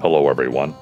[0.00, 0.76] Hello, everyone.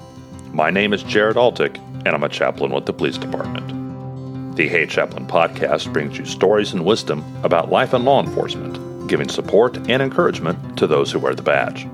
[0.52, 4.56] My name is Jared Altick, and I'm a chaplain with the police department.
[4.56, 9.30] The Hey Chaplain podcast brings you stories and wisdom about life in law enforcement, giving
[9.30, 11.88] support and encouragement to those who wear the badge.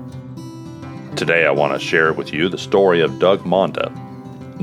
[1.15, 3.89] Today, I want to share with you the story of Doug Monda.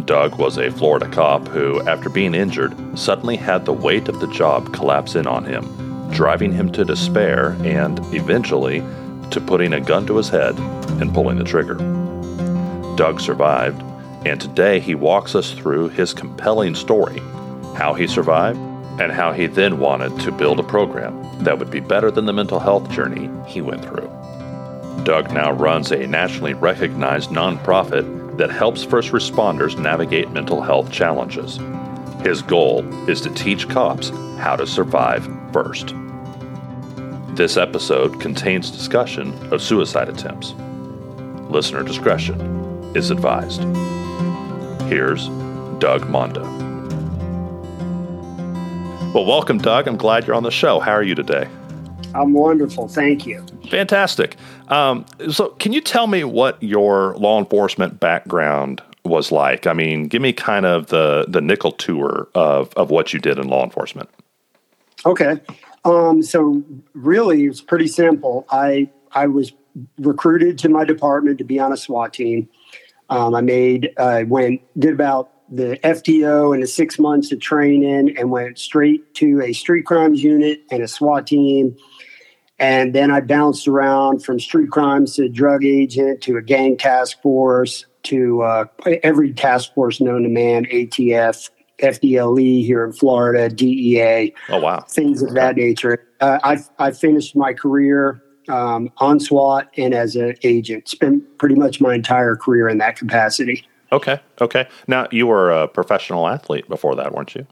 [0.05, 4.31] Doug was a Florida cop who, after being injured, suddenly had the weight of the
[4.33, 8.81] job collapse in on him, driving him to despair and, eventually,
[9.31, 10.59] to putting a gun to his head
[11.01, 12.00] and pulling the trigger.
[13.01, 13.81] Doug survived,
[14.27, 17.19] and today he walks us through his compelling story
[17.75, 18.59] how he survived
[19.01, 22.33] and how he then wanted to build a program that would be better than the
[22.35, 24.07] mental health journey he went through.
[25.05, 31.59] Doug now runs a nationally recognized nonprofit that helps first responders navigate mental health challenges.
[32.23, 35.95] His goal is to teach cops how to survive first.
[37.31, 40.53] This episode contains discussion of suicide attempts.
[41.49, 42.60] Listener discretion
[42.95, 43.63] is advised.
[44.89, 45.29] Here's
[45.79, 46.45] Doug Monda.
[49.15, 49.89] Well, welcome, Doug.
[49.89, 50.81] I'm glad you're on the show.
[50.81, 51.49] How are you today?
[52.15, 52.89] I'm wonderful.
[52.89, 53.45] Thank you.
[53.69, 54.37] Fantastic.
[54.69, 59.67] Um, so, can you tell me what your law enforcement background was like?
[59.67, 63.39] I mean, give me kind of the the nickel tour of of what you did
[63.39, 64.09] in law enforcement.
[65.07, 65.41] Okay.
[65.85, 66.63] Um, so
[66.95, 68.47] really, it's pretty simple.
[68.51, 69.53] I I was
[69.99, 72.49] recruited to my department to be on a SWAT team.
[73.11, 78.17] Um, I made I went did about the FTO and the six months of training
[78.17, 81.77] and went straight to a street crimes unit and a SWAT team.
[82.61, 87.21] And then I bounced around from street crimes to drug agent to a gang task
[87.21, 88.65] force to uh,
[89.03, 94.35] every task force known to man, ATF, FDLE here in Florida, DEA.
[94.51, 94.81] Oh wow!
[94.81, 96.07] Things of that nature.
[96.21, 100.89] Uh, I I finished my career um, on SWAT and as an agent.
[100.89, 103.67] Spent pretty much my entire career in that capacity.
[103.93, 104.69] Okay, okay.
[104.87, 107.47] Now you were a professional athlete before that, weren't you?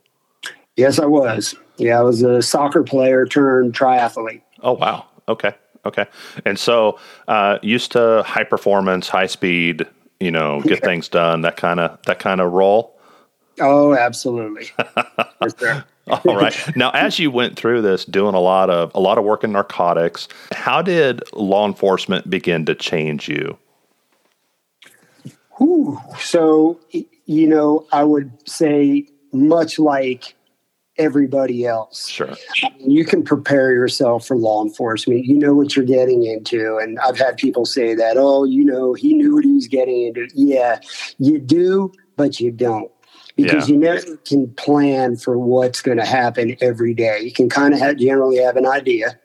[0.76, 1.54] Yes, I was.
[1.76, 4.42] Yeah, I was a soccer player turned triathlete.
[4.62, 5.06] Oh wow.
[5.28, 6.06] Okay, okay.
[6.44, 9.86] And so uh, used to high performance, high speed.
[10.20, 11.42] You know, get things done.
[11.42, 12.98] That kind of that kind of role.
[13.60, 14.66] Oh, absolutely.
[15.58, 15.84] sure.
[16.26, 16.54] All right.
[16.76, 19.52] Now, as you went through this, doing a lot of a lot of work in
[19.52, 23.58] narcotics, how did law enforcement begin to change you?
[25.58, 25.98] Whew.
[26.18, 26.78] So,
[27.26, 30.34] you know, I would say much like
[30.98, 32.08] everybody else.
[32.08, 32.34] Sure.
[32.78, 35.24] You can prepare yourself for law enforcement.
[35.24, 36.76] You know what you're getting into.
[36.78, 40.06] And I've had people say that, oh, you know, he knew what he was getting
[40.06, 40.28] into.
[40.34, 40.80] Yeah,
[41.18, 42.90] you do, but you don't
[43.38, 43.74] because yeah.
[43.74, 47.20] you never can plan for what's going to happen every day.
[47.20, 49.16] You can kind of have, generally have an idea.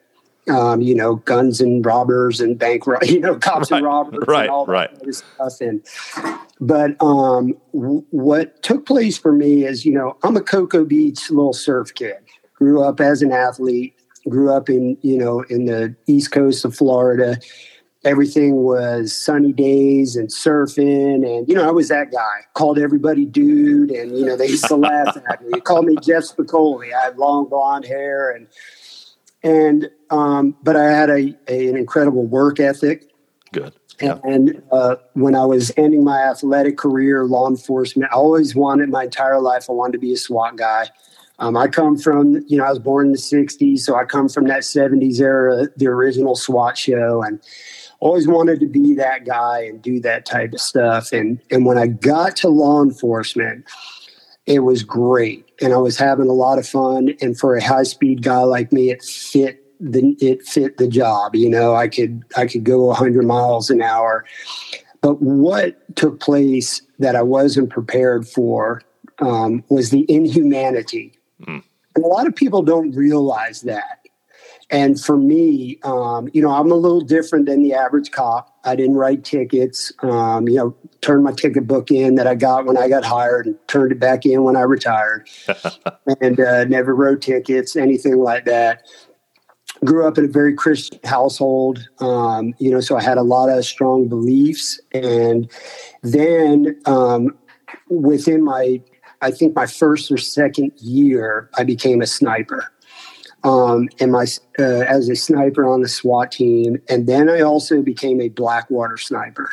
[0.48, 3.78] Um, you know, guns and robbers and bank, you know, cops right.
[3.78, 4.42] and robbers right.
[4.42, 5.14] and all that right.
[5.14, 5.60] stuff.
[5.60, 5.84] And
[6.60, 11.30] but um, w- what took place for me is, you know, I'm a Cocoa Beach
[11.30, 12.16] little surf kid.
[12.54, 13.96] Grew up as an athlete.
[14.28, 17.38] Grew up in, you know, in the East Coast of Florida
[18.04, 22.40] everything was sunny days and surfing and you know i was that guy.
[22.54, 25.50] Called everybody dude and you know they used to laugh at me.
[25.52, 26.94] They called me jeff spicoli.
[26.94, 28.46] I had long blonde hair and
[29.42, 33.10] and um, but i had a, a, an incredible work ethic.
[33.52, 33.72] Good.
[34.02, 34.18] Yeah.
[34.24, 39.04] and uh, when i was ending my athletic career law enforcement i always wanted my
[39.04, 40.88] entire life i wanted to be a swat guy.
[41.40, 44.28] Um, I come from, you know, I was born in the 60s, so I come
[44.28, 47.22] from that 70s era, the original SWAT show.
[47.22, 47.40] And
[48.04, 51.10] always wanted to be that guy and do that type of stuff.
[51.10, 53.64] And and when I got to law enforcement,
[54.46, 57.14] it was great, and I was having a lot of fun.
[57.20, 61.34] And for a high speed guy like me, it fit the it fit the job.
[61.34, 64.24] You know, I could I could go 100 miles an hour.
[65.00, 68.82] But what took place that I wasn't prepared for
[69.18, 71.12] um, was the inhumanity.
[71.42, 71.62] Mm.
[71.94, 74.03] And a lot of people don't realize that.
[74.74, 78.58] And for me, um, you know, I'm a little different than the average cop.
[78.64, 82.66] I didn't write tickets, um, you know, turned my ticket book in that I got
[82.66, 85.28] when I got hired and turned it back in when I retired
[86.20, 88.88] and uh, never wrote tickets, anything like that.
[89.84, 93.50] Grew up in a very Christian household, um, you know, so I had a lot
[93.50, 94.80] of strong beliefs.
[94.92, 95.48] And
[96.02, 97.38] then um,
[97.90, 98.82] within my,
[99.22, 102.73] I think my first or second year, I became a sniper
[103.44, 104.26] um, and my
[104.58, 108.96] uh, as a sniper on the SWAT team, and then I also became a Blackwater
[108.96, 109.50] sniper.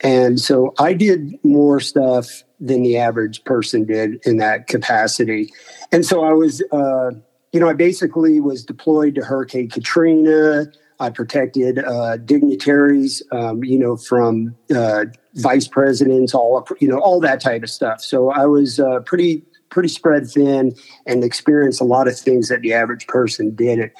[0.00, 5.52] And so I did more stuff than the average person did in that capacity.
[5.90, 7.10] And so I was, uh,
[7.52, 10.66] you know, I basically was deployed to Hurricane Katrina.
[11.00, 17.20] I protected uh, dignitaries, um, you know, from uh, vice presidents, all you know, all
[17.20, 18.00] that type of stuff.
[18.00, 20.74] So I was uh, pretty pretty spread thin
[21.06, 23.92] and experienced a lot of things that the average person didn't.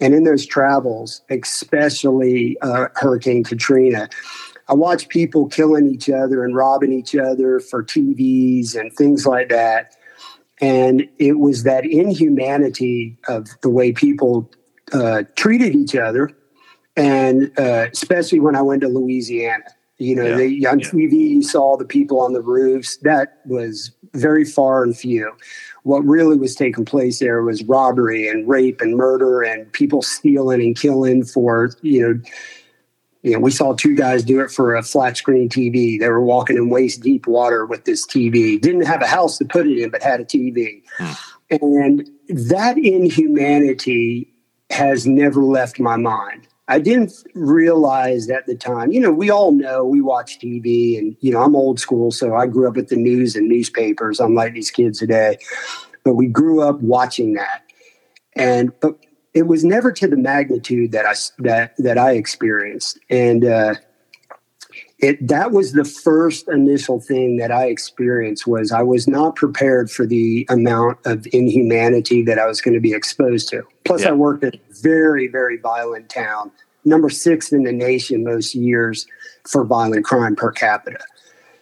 [0.00, 4.08] And in those travels, especially uh, Hurricane Katrina,
[4.68, 9.50] I watched people killing each other and robbing each other for TVs and things like
[9.50, 9.94] that.
[10.60, 14.50] And it was that inhumanity of the way people
[14.92, 16.30] uh, treated each other,
[16.96, 19.64] and uh, especially when I went to Louisiana.
[20.04, 20.36] You know, yeah.
[20.36, 20.86] they, on yeah.
[20.86, 22.96] TV, you saw the people on the roofs.
[22.98, 25.32] That was very far and few.
[25.82, 30.60] What really was taking place there was robbery and rape and murder and people stealing
[30.60, 32.20] and killing for, you know,
[33.22, 35.98] you know, we saw two guys do it for a flat screen TV.
[35.98, 38.60] They were walking in waist deep water with this TV.
[38.60, 40.82] Didn't have a house to put it in, but had a TV.
[40.98, 41.12] Hmm.
[41.50, 44.30] And that inhumanity
[44.70, 46.46] has never left my mind.
[46.66, 51.14] I didn't realize at the time, you know, we all know we watch TV and,
[51.20, 54.34] you know, I'm old school, so I grew up with the news and newspapers, I'm
[54.34, 55.36] like these kids today.
[56.04, 57.64] But we grew up watching that.
[58.34, 58.96] And, but
[59.34, 62.98] it was never to the magnitude that I, that, that I experienced.
[63.10, 63.74] And, uh,
[64.98, 69.90] it, that was the first initial thing that I experienced was I was not prepared
[69.90, 73.64] for the amount of inhumanity that I was going to be exposed to.
[73.84, 74.10] Plus, yeah.
[74.10, 76.50] I worked in a very, very violent town,
[76.84, 79.06] number six in the nation most years
[79.44, 81.00] for violent crime per capita.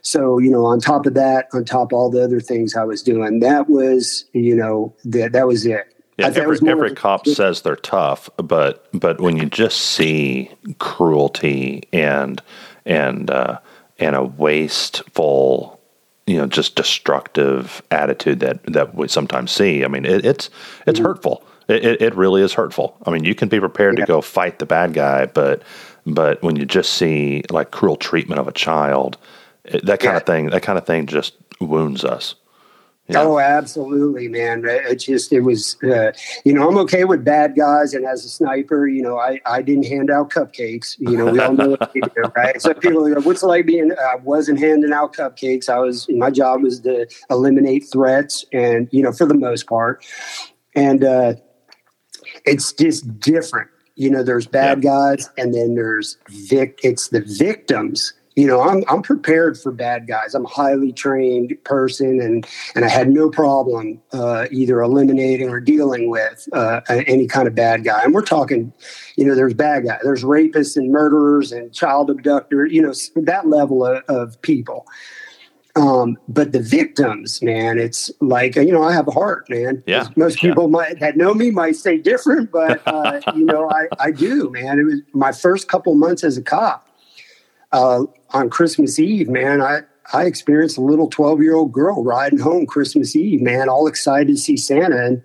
[0.03, 2.85] So, you know, on top of that, on top of all the other things I
[2.85, 5.89] was doing, that was, you know, that that was it.
[6.19, 12.43] Yeah, every, every cop says they're tough, but but when you just see cruelty and
[12.85, 13.59] and uh,
[13.99, 15.81] and a wasteful,
[16.27, 19.85] you know, just destructive attitude that that we sometimes see.
[19.85, 20.51] I mean, it, it's
[20.87, 21.07] it's mm-hmm.
[21.07, 21.45] hurtful.
[21.69, 22.97] It, it really is hurtful.
[23.07, 24.05] I mean, you can be prepared yeah.
[24.05, 25.63] to go fight the bad guy, but
[26.07, 29.17] but when you just see like cruel treatment of a child,
[29.65, 30.17] it, that kind yeah.
[30.17, 32.35] of thing, that kind of thing just wounds us.
[33.09, 33.23] Yeah.
[33.23, 34.63] Oh, absolutely, man.
[34.65, 36.13] It just, it was, uh,
[36.45, 37.95] you know, I'm okay with bad guys.
[37.95, 40.97] And as a sniper, you know, I, I didn't hand out cupcakes.
[41.01, 42.01] You know, we all know what do,
[42.37, 42.63] right?
[42.63, 45.69] So people like, what's it like being, I wasn't handing out cupcakes.
[45.69, 50.07] I was, my job was to eliminate threats and, you know, for the most part.
[50.77, 51.35] And uh,
[52.45, 53.69] it's just different.
[53.97, 54.91] You know, there's bad yeah.
[54.91, 60.07] guys and then there's vic, it's the victims you know i'm i'm prepared for bad
[60.07, 65.49] guys i'm a highly trained person and and i had no problem uh, either eliminating
[65.49, 68.73] or dealing with uh, any kind of bad guy and we're talking
[69.17, 73.49] you know there's bad guys there's rapists and murderers and child abductors you know that
[73.49, 74.87] level of, of people
[75.75, 79.83] um, but the victims, man, it's like you know, I have a heart, man.
[79.87, 80.07] Yeah.
[80.17, 80.71] Most people yeah.
[80.71, 84.79] might that know me might say different, but uh, you know, I I do, man.
[84.79, 86.92] It was my first couple months as a cop
[87.73, 89.81] uh, on Christmas Eve, man, I,
[90.13, 94.29] I experienced a little 12 year old girl riding home Christmas Eve, man, all excited
[94.29, 95.23] to see Santa and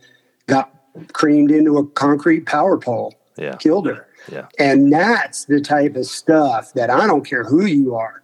[0.48, 0.74] got
[1.14, 3.14] creamed into a concrete power pole.
[3.38, 3.56] Yeah.
[3.58, 4.08] Killed her.
[4.32, 4.48] Yeah.
[4.60, 8.24] And that's the type of stuff that I don't care who you are.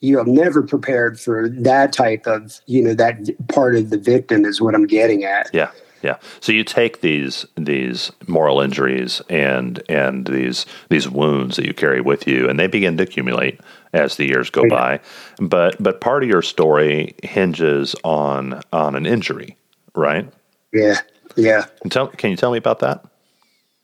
[0.00, 4.44] You have never prepared for that type of, you know, that part of the victim
[4.44, 5.50] is what I'm getting at.
[5.52, 5.70] Yeah.
[6.02, 6.18] Yeah.
[6.40, 12.00] So you take these these moral injuries and and these these wounds that you carry
[12.00, 13.60] with you, and they begin to accumulate
[13.92, 15.00] as the years go by.
[15.38, 19.56] But but part of your story hinges on on an injury,
[19.94, 20.28] right?
[20.72, 21.00] Yeah.
[21.36, 21.66] Yeah.
[21.80, 23.04] Can, tell, can you tell me about that?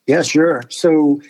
[0.06, 0.64] Yeah, sure.
[0.70, 1.20] So,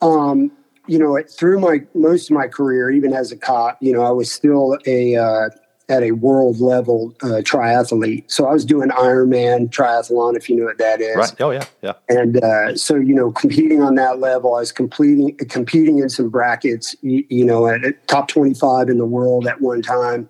[0.00, 0.52] um,
[0.86, 4.10] you know, through my most of my career, even as a cop, you know, I
[4.10, 5.48] was still a uh,
[5.88, 8.24] at a world level uh, triathlete.
[8.30, 11.16] So I was doing Ironman triathlon, if you know what that is.
[11.16, 11.40] Right.
[11.40, 11.94] Oh yeah, yeah.
[12.08, 16.28] And uh, so you know, competing on that level, I was competing competing in some
[16.28, 16.94] brackets.
[17.00, 20.28] You, you know, at top twenty five in the world at one time.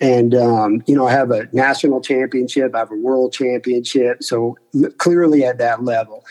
[0.00, 2.74] And um, you know, I have a national championship.
[2.74, 4.22] I have a world championship.
[4.22, 4.56] So
[4.98, 6.24] clearly at that level,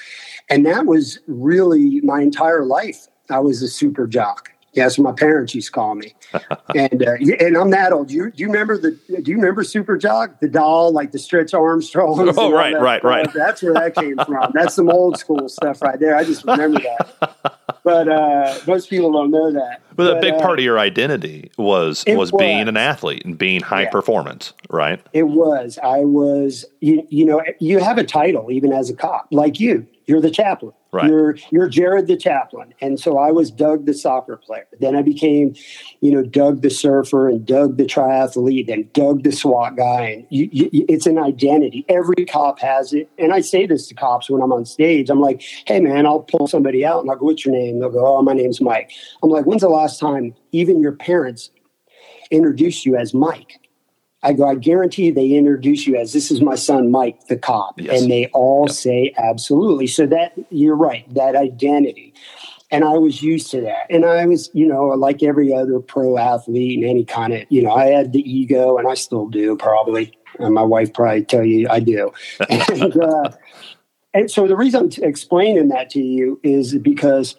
[0.49, 3.07] and that was really my entire life.
[3.29, 4.51] I was a super jock.
[4.77, 6.13] Yeah, that's what my parents used to call me.
[6.75, 8.09] and uh, and I'm that old.
[8.09, 8.91] Do you, do you remember the?
[9.21, 12.31] Do you remember Super Jock, the doll, like the Stretch Armstrong?
[12.37, 13.27] Oh, right, right, right.
[13.33, 14.51] That's where that came from.
[14.53, 16.15] That's some old school stuff right there.
[16.15, 17.57] I just remember that.
[17.83, 19.81] But uh, most people don't know that.
[19.95, 23.23] But, but a big uh, part of your identity was was, was, being an athlete
[23.23, 23.89] and being high yeah.
[23.91, 24.99] performance, right?
[25.13, 25.79] It was.
[25.81, 26.65] I was.
[26.81, 29.87] You, you know, you have a title even as a cop, like you.
[30.05, 30.73] You're the chaplain.
[30.97, 31.09] Right.
[31.09, 34.65] You're you're Jared the chaplain, and so I was Doug the soccer player.
[34.79, 35.53] Then I became,
[36.01, 40.01] you know, Doug the surfer and Doug the triathlete, and Doug the SWAT guy.
[40.05, 41.85] And you, you, it's an identity.
[41.87, 45.11] Every cop has it, and I say this to cops when I'm on stage.
[45.11, 47.91] I'm like, "Hey, man, I'll pull somebody out, and I'll go, what's your name?" They'll
[47.91, 51.51] go, "Oh, my name's Mike." I'm like, "When's the last time even your parents
[52.31, 53.59] introduced you as Mike.
[54.23, 57.79] I go, I guarantee they introduce you as this is my son, Mike, the cop.
[57.79, 58.01] Yes.
[58.01, 58.75] And they all Yep.
[58.75, 59.87] say absolutely.
[59.87, 62.13] So that you're right, that identity.
[62.71, 63.85] And I was used to that.
[63.89, 67.61] And I was, you know, like every other pro athlete and any kind of, you
[67.61, 70.17] know, I had the ego and I still do probably.
[70.39, 72.11] And my wife probably tell you I do.
[72.49, 73.31] and, uh,
[74.13, 77.35] and so the reason I'm explaining that to you is because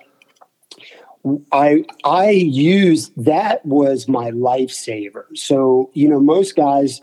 [1.52, 5.24] I I use that was my lifesaver.
[5.34, 7.00] So you know, most guys,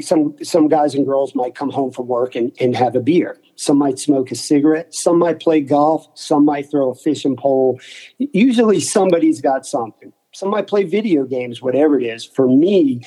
[0.00, 3.38] some some guys and girls might come home from work and, and have a beer.
[3.56, 4.94] Some might smoke a cigarette.
[4.94, 6.06] Some might play golf.
[6.14, 7.80] Some might throw a fishing pole.
[8.18, 10.12] Usually, somebody's got something.
[10.32, 12.24] Some might play video games, whatever it is.
[12.24, 13.02] For me,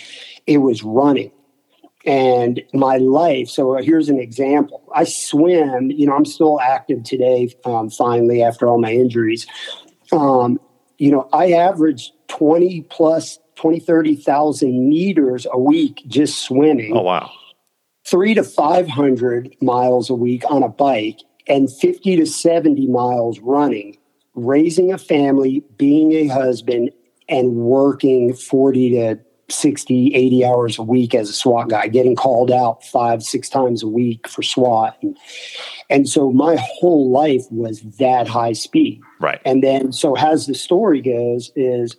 [0.47, 1.31] it was running
[2.05, 3.49] and my life.
[3.49, 4.83] So here's an example.
[4.95, 5.91] I swim.
[5.91, 7.53] You know, I'm still active today.
[7.65, 9.45] Um, finally, after all my injuries,
[10.11, 10.59] um,
[10.97, 17.29] you know, I average 20 plus 20, 30,000 meters a week just swimming, Oh wow.
[18.05, 23.97] three to 500 miles a week on a bike, and 50 to 70 miles running,
[24.35, 26.91] raising a family, being a husband,
[27.27, 29.19] and working 40 to
[29.51, 33.83] 60, 80 hours a week as a SWAT guy, getting called out five, six times
[33.83, 34.97] a week for SWAT.
[35.01, 35.17] And,
[35.89, 39.01] and so my whole life was that high speed.
[39.19, 39.41] Right.
[39.45, 41.95] And then, so as the story goes, is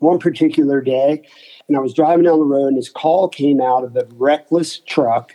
[0.00, 1.26] one particular day,
[1.68, 4.78] and I was driving down the road, and this call came out of a reckless
[4.80, 5.32] truck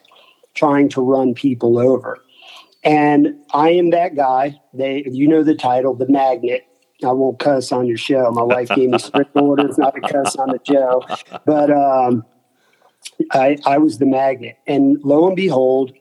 [0.54, 2.20] trying to run people over.
[2.84, 4.60] And I am that guy.
[4.74, 6.66] They, you know, the title, the magnet.
[7.04, 8.30] I won't cuss on your show.
[8.32, 11.04] My wife gave me strict orders not to cuss on the show,
[11.46, 12.26] but um,
[13.32, 14.58] I, I was the magnet.
[14.68, 15.94] And lo and behold,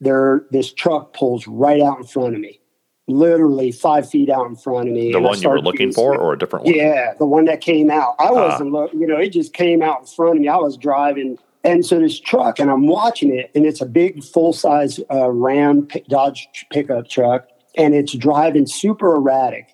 [0.00, 2.60] there this truck pulls right out in front of me,
[3.06, 5.12] literally five feet out in front of me.
[5.12, 6.74] The one you were looking for, or a different one?
[6.74, 8.16] Yeah, the one that came out.
[8.18, 9.00] I wasn't looking.
[9.00, 10.48] you know, it just came out in front of me.
[10.48, 14.22] I was driving, and so this truck, and I'm watching it, and it's a big
[14.24, 19.73] full size uh, Ram Dodge pickup truck, and it's driving super erratic.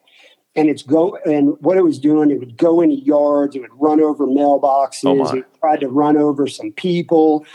[0.56, 3.70] And it's go and what it was doing, it would go into yards, it would
[3.74, 7.46] run over mailboxes, Oh, it tried to run over some people.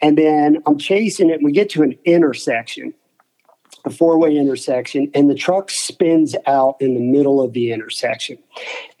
[0.00, 2.94] And then I'm chasing it, and we get to an intersection
[3.84, 8.38] a four way intersection, and the truck spins out in the middle of the intersection.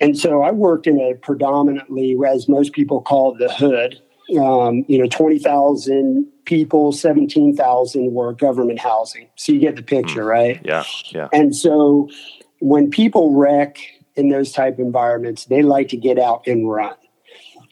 [0.00, 4.00] And so I worked in a predominantly, as most people call it, the hood.
[4.38, 9.26] Um, you know, 20,000 people, 17,000 were government housing.
[9.36, 10.60] So you get the picture, right?
[10.62, 10.84] Yeah.
[11.06, 11.28] Yeah.
[11.32, 12.10] And so
[12.60, 13.78] when people wreck
[14.16, 16.94] in those type environments, they like to get out and run.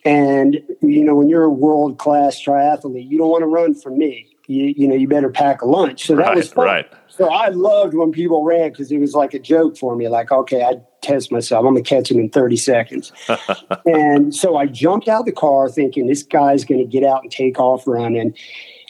[0.04, 3.98] And you know, when you're a world class triathlete, you don't want to run from
[3.98, 4.28] me.
[4.46, 6.06] You, you know, you better pack a lunch.
[6.06, 6.54] So that was Right.
[6.54, 6.64] fun.
[6.64, 6.86] Right.
[7.08, 10.06] So I loved when people ran because it was like a joke for me.
[10.08, 11.64] Like, okay, I test myself.
[11.66, 13.12] I'm gonna catch him in 30 seconds.
[13.86, 17.58] and so I jumped out the car thinking this guy's gonna get out and take
[17.58, 18.34] off running,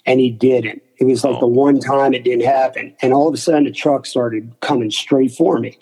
[0.05, 0.83] and he didn't.
[0.99, 1.41] It was like Oh.
[1.41, 2.95] the one time it didn't happen.
[3.01, 5.79] And all of a sudden the truck started coming straight for me.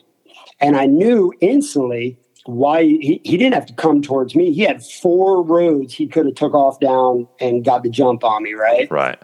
[0.64, 4.50] And I knew instantly why he, he didn't have to come towards me.
[4.50, 8.42] He had four roads he could have took off down and got the jump on
[8.42, 8.90] me, right?
[8.90, 9.18] Right.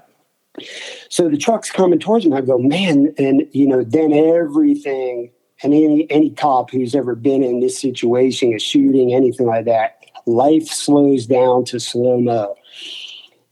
[1.09, 2.37] So the truck's coming towards me.
[2.37, 5.33] I go, man, and you know, then everything
[5.63, 10.05] and any any cop who's ever been in this situation, a shooting, anything like that,
[10.27, 12.55] life slows down to slow mo.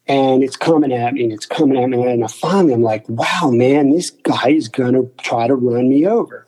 [0.06, 2.02] And it's coming at me and it's coming at me.
[2.02, 6.06] And I finally I'm like, wow, man, this guy is gonna try to run me
[6.06, 6.46] over.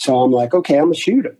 [0.00, 1.36] So I'm like, okay, I'm gonna shoot him.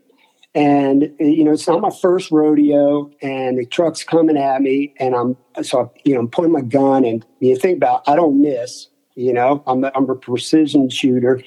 [0.54, 5.14] And you know, it's not my first rodeo, and the truck's coming at me, and
[5.14, 8.42] I'm so I, you know, I'm pointing my gun, and you think about, I don't
[8.42, 8.88] miss.
[9.14, 11.42] You know, I'm a, I'm a precision shooter,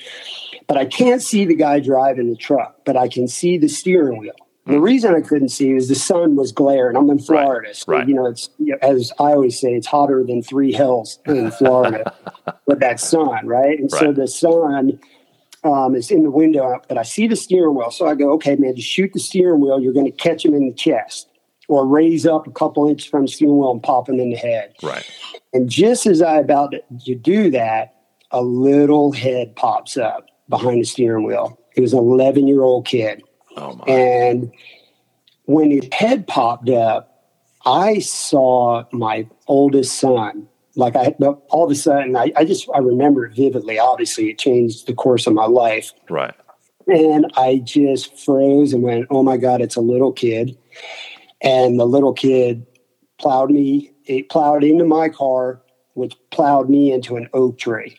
[0.67, 4.17] but I can't see the guy driving the truck, but I can see the steering
[4.17, 4.33] wheel.
[4.65, 4.81] The mm-hmm.
[4.81, 6.97] reason I couldn't see is the sun was glaring.
[6.97, 8.07] I'm in Florida, so right.
[8.07, 8.49] you know it's
[8.81, 12.11] as I always say, it's hotter than three hills in Florida
[12.65, 13.77] with that sun, right?
[13.77, 14.99] And so the sun
[15.63, 17.91] um, is in the window, but I see the steering wheel.
[17.91, 19.79] So I go, okay, man, just shoot the steering wheel.
[19.79, 21.29] You're going to catch him in the chest
[21.67, 24.35] or raise up a couple inches from the steering wheel and pop him in the
[24.35, 24.73] head.
[24.83, 25.09] Right.
[25.53, 26.73] And just as I about
[27.05, 27.95] to, do that,
[28.31, 31.59] a little head pops up behind the steering wheel.
[31.75, 33.23] It was an 11 year old kid.
[33.55, 33.85] Oh my.
[33.85, 34.51] And
[35.45, 37.09] when his head popped up,
[37.65, 40.47] I saw my oldest son.
[40.75, 41.15] Like I,
[41.49, 43.77] all of a sudden, I, I just I remember it vividly.
[43.77, 45.93] Obviously, it changed the course of my life.
[46.09, 46.33] Right.
[46.87, 50.57] And I just froze and went, "Oh my God, it's a little kid!"
[51.41, 52.65] And the little kid
[53.19, 53.91] plowed me.
[54.05, 55.61] It plowed into my car,
[55.93, 57.97] which plowed me into an oak tree.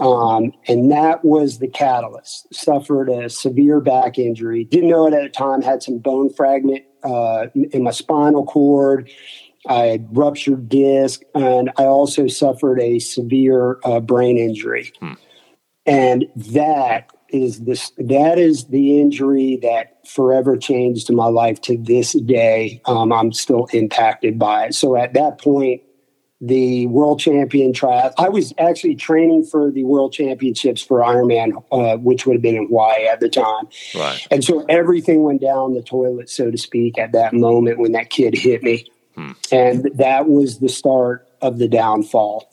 [0.00, 2.52] Um, and that was the catalyst.
[2.54, 4.64] Suffered a severe back injury.
[4.64, 5.62] Didn't know it at the time.
[5.62, 9.10] Had some bone fragment uh, in my spinal cord.
[9.68, 14.92] I had ruptured disc, and I also suffered a severe uh, brain injury.
[15.00, 15.12] Hmm.
[15.86, 22.12] And that is this that is the injury that forever changed my life to this
[22.12, 22.80] day.
[22.86, 24.74] Um, I'm still impacted by it.
[24.74, 25.82] So at that point,
[26.40, 28.12] the world champion trial.
[28.16, 32.56] I was actually training for the world championships for Ironman, uh, which would have been
[32.56, 33.66] in Hawaii at the time.
[33.94, 34.26] Right.
[34.30, 38.10] And so everything went down the toilet, so to speak, at that moment when that
[38.10, 38.86] kid hit me.
[39.18, 39.32] Hmm.
[39.50, 42.48] And that was the start of the downfall.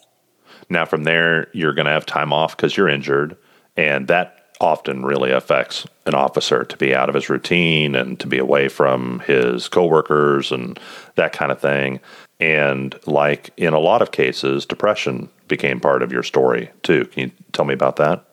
[0.67, 3.38] Now, from there, you're going to have time off because you're injured.
[3.77, 8.25] And that often really affects an officer to be out of his routine and to
[8.25, 10.79] be away from his coworkers and
[11.15, 12.00] that kind of thing.
[12.39, 17.05] And like in a lot of cases, depression became part of your story too.
[17.05, 18.25] Can you tell me about that?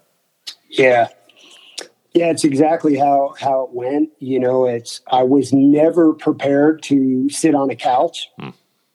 [0.71, 1.09] Yeah.
[2.15, 4.11] Yeah, it's exactly how how it went.
[4.19, 8.29] You know, it's I was never prepared to sit on a couch.
[8.39, 8.51] Hmm.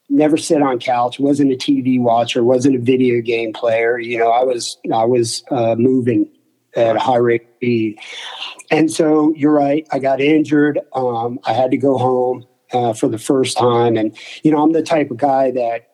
[0.09, 1.19] Never sit on couch.
[1.19, 2.43] wasn't a TV watcher.
[2.43, 3.97] wasn't a video game player.
[3.99, 6.29] You know, I was I was uh, moving
[6.77, 7.99] at a high rate of speed.
[8.69, 9.87] And so you're right.
[9.91, 10.79] I got injured.
[10.93, 13.97] Um, I had to go home uh, for the first time.
[13.97, 15.89] And, you know, I'm the type of guy that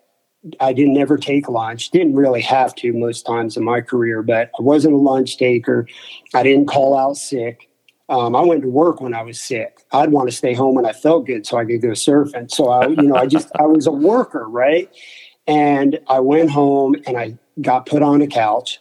[0.59, 1.89] I didn't ever take lunch.
[1.91, 5.87] Didn't really have to most times in my career, but I wasn't a lunch taker.
[6.33, 7.69] I didn't call out sick.
[8.09, 9.85] Um, I went to work when I was sick.
[9.91, 12.51] I'd want to stay home when I felt good so I could go surfing.
[12.51, 14.89] So I, you know, I just I was a worker, right?
[15.47, 18.79] And I went home and I got put on a couch.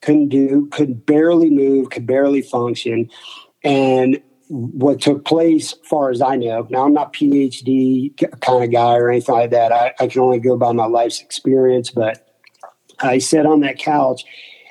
[0.00, 3.10] Couldn't do, could barely move, could barely function.
[3.62, 4.20] And
[4.52, 6.66] what took place, far as I know.
[6.68, 9.72] Now, I'm not PhD kind of guy or anything like that.
[9.72, 12.28] I, I can only go by my life's experience, but
[13.00, 14.24] I sat on that couch,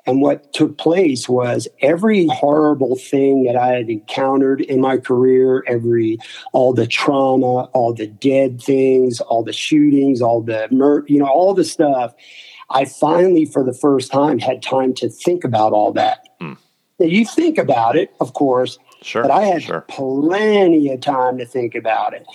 [0.05, 5.63] and what took place was every horrible thing that I had encountered in my career,
[5.67, 6.19] every
[6.53, 11.27] all the trauma, all the dead things, all the shootings, all the mur- you know,
[11.27, 12.13] all the stuff.
[12.69, 16.19] I finally, for the first time, had time to think about all that.
[16.39, 16.53] Hmm.
[16.99, 19.23] Now, you think about it, of course Sure.
[19.23, 19.81] But I had sure.
[19.89, 22.25] plenty of time to think about it.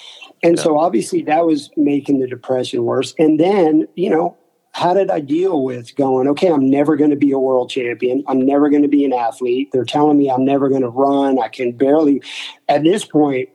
[0.43, 0.63] And yeah.
[0.63, 3.15] so obviously that was making the depression worse.
[3.19, 4.37] And then, you know,
[4.73, 8.25] how did I deal with going, okay, I'm never going to be a world champion.
[8.27, 9.71] I'm never going to be an athlete.
[9.73, 11.39] They're telling me I'm never going to run.
[11.39, 12.21] I can barely,
[12.69, 13.49] at this point,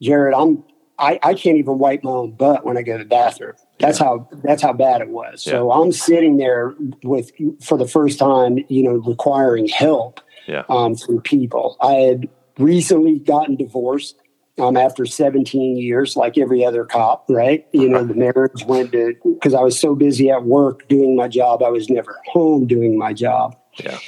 [0.00, 0.64] Jared, I'm,
[0.98, 3.54] I, I can't even wipe my own butt when I go to the bathroom.
[3.80, 4.06] That's yeah.
[4.06, 5.46] how, that's how bad it was.
[5.46, 5.52] Yeah.
[5.52, 10.64] So I'm sitting there with, for the first time, you know, requiring help yeah.
[10.68, 11.76] um, from people.
[11.80, 14.16] I had recently gotten divorced
[14.58, 17.66] um, after 17 years, like every other cop, right?
[17.72, 21.28] You know, the marriage went to, because I was so busy at work doing my
[21.28, 23.56] job, I was never home doing my job.
[23.82, 23.98] Yeah.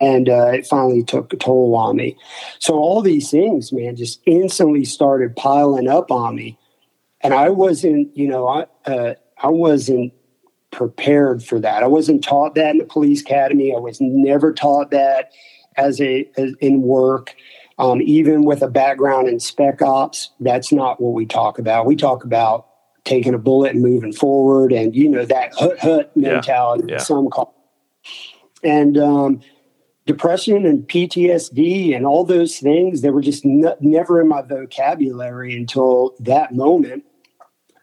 [0.00, 2.16] And uh, it finally took a toll on me.
[2.58, 6.58] So all these things, man, just instantly started piling up on me.
[7.20, 10.12] And I wasn't, you know, I, uh, I wasn't
[10.70, 11.82] prepared for that.
[11.82, 13.74] I wasn't taught that in the police academy.
[13.74, 15.30] I was never taught that
[15.76, 17.34] as a as in work.
[17.78, 21.86] Um, even with a background in spec ops, that's not what we talk about.
[21.86, 22.68] We talk about
[23.04, 26.84] taking a bullet and moving forward, and you know that hut hut mentality.
[26.86, 26.94] Yeah.
[26.94, 27.02] Yeah.
[27.02, 27.54] Some call,
[28.62, 29.40] and um,
[30.06, 33.00] depression and PTSD and all those things.
[33.00, 37.04] They were just n- never in my vocabulary until that moment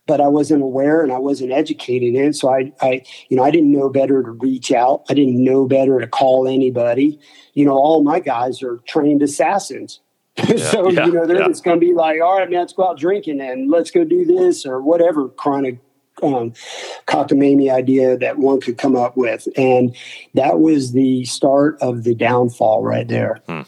[0.10, 2.34] but I wasn't aware and I wasn't educated in.
[2.34, 5.04] So I, I, you know, I didn't know better to reach out.
[5.08, 7.20] I didn't know better to call anybody.
[7.54, 10.02] You know, all my guys are trained assassins.
[10.48, 11.48] Yeah, so, yeah, you know, they're yeah.
[11.48, 14.06] just going to be like, all right, man, let's go out drinking and let's go
[14.06, 15.80] do this or whatever chronic
[16.24, 16.54] um,
[17.08, 19.50] cockamamie idea that one could come up with.
[19.58, 19.94] And
[20.36, 23.42] that was the start of the downfall right there.
[23.50, 23.64] Hmm.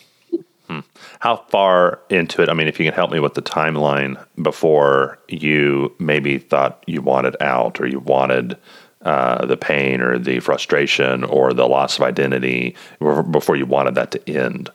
[0.72, 0.80] Hmm.
[1.20, 2.48] How far into it?
[2.48, 7.02] I mean, if you can help me with the timeline before you maybe thought you
[7.02, 8.58] wanted out or you wanted
[9.02, 14.12] uh, the pain or the frustration or the loss of identity, before you wanted that
[14.12, 14.70] to end.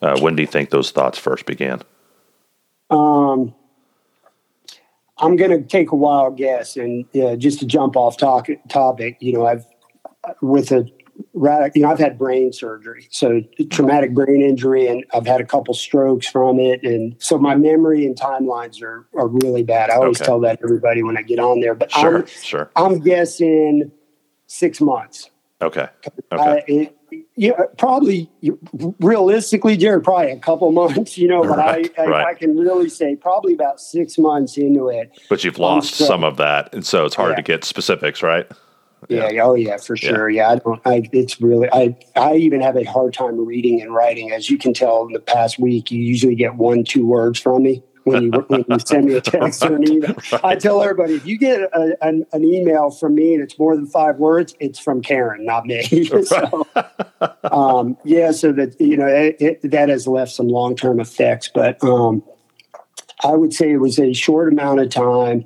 [0.00, 1.82] Uh, when do you think those thoughts first began?
[2.88, 3.54] Um,
[5.18, 9.18] I'm going to take a wild guess, and uh, just to jump off talk, topic,
[9.20, 9.66] you know, I've
[10.40, 10.90] with a
[11.34, 15.44] radical, you know, I've had brain surgery, so traumatic brain injury, and I've had a
[15.44, 19.90] couple strokes from it, and so my memory and timelines are are really bad.
[19.90, 20.26] I always okay.
[20.26, 22.70] tell that to everybody when I get on there, but sure, I'm, sure.
[22.76, 23.90] I'm guessing
[24.46, 25.30] six months.
[25.60, 25.88] Okay.
[26.32, 26.64] Okay.
[26.66, 26.94] It,
[27.36, 28.30] yeah, probably
[29.00, 32.26] realistically, Jared, probably a couple months, you know, but right, I, I, right.
[32.26, 35.18] I, can really say probably about six months into it.
[35.30, 37.36] But you've lost some of that, and so it's hard yeah.
[37.36, 38.46] to get specifics, right?
[39.08, 39.30] Yeah.
[39.30, 39.42] yeah.
[39.42, 40.28] Oh, yeah, for sure.
[40.28, 40.42] Yeah.
[40.42, 40.52] yeah.
[40.52, 44.32] I don't, I, it's really, I, I even have a hard time reading and writing.
[44.32, 47.62] As you can tell in the past week, you usually get one, two words from
[47.62, 50.14] me when you when you send me a text or an email.
[50.32, 50.44] Right.
[50.44, 53.74] I tell everybody if you get a, an, an, email from me and it's more
[53.74, 55.82] than five words, it's from Karen, not me.
[56.24, 56.66] so,
[57.44, 61.50] um, yeah, so that you know it, it, that has left some long term effects,
[61.52, 62.22] but um,
[63.24, 65.44] I would say it was a short amount of time,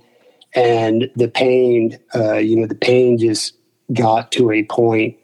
[0.55, 3.55] and the pain, uh, you know, the pain just
[3.93, 5.17] got to a point.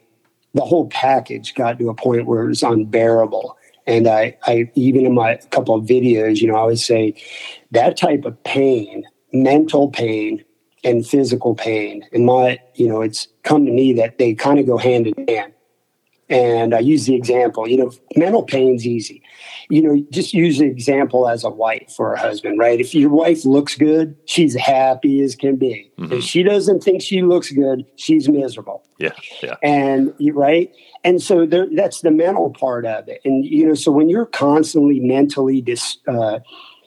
[0.53, 3.57] The whole package got to a point where it was unbearable
[3.89, 7.15] and I, I even in my couple of videos, you know, I would say
[7.71, 10.45] that type of pain, mental pain
[10.83, 14.67] and physical pain, And my, you know, it's come to me that they kind of
[14.67, 15.53] go hand in hand.
[16.29, 19.23] And I use the example, you know, mental pain's easy.
[19.71, 22.79] You know, just use the example as a wife or a husband, right?
[22.79, 25.91] If your wife looks good, she's happy as can be.
[25.99, 26.13] Mm-hmm.
[26.13, 28.83] If she doesn't think she looks good, she's miserable.
[28.97, 29.11] Yeah.
[29.43, 29.57] Yeah.
[29.61, 30.73] And right.
[31.03, 33.21] And so there, that's the mental part of it.
[33.23, 36.39] And, you know, so when you're constantly mentally dis, uh,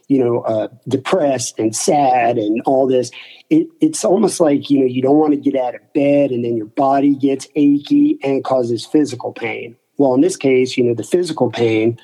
[0.09, 3.13] you know, uh, depressed and sad and all this,
[3.49, 6.45] it, it's almost like, you know, you don't want to get out of bed and
[6.45, 9.77] then your body gets achy and causes physical pain.
[9.99, 11.99] Well, in this case, you know, the physical pain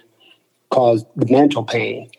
[0.70, 2.10] caused the mental pain.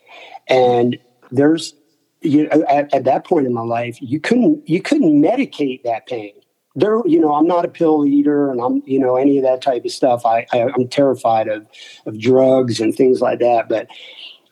[0.48, 0.98] And
[1.30, 1.74] there's,
[2.20, 6.06] you know, at, at that point in my life, you couldn't, you couldn't medicate that
[6.06, 6.32] pain
[6.76, 9.60] there you know i'm not a pill eater and i'm you know any of that
[9.60, 11.66] type of stuff i, I am terrified of
[12.06, 13.88] of drugs and things like that but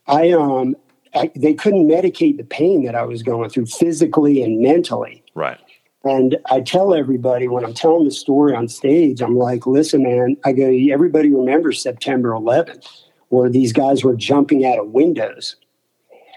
[0.09, 0.75] i um
[1.15, 5.25] I, they couldn't medicate the pain that I was going through physically and mentally.
[5.35, 5.59] Right.
[6.05, 10.37] And I tell everybody when I'm telling the story on stage, I'm like, listen, man,
[10.45, 12.87] I go, everybody remembers September 11th,
[13.29, 15.57] where these guys were jumping out of windows.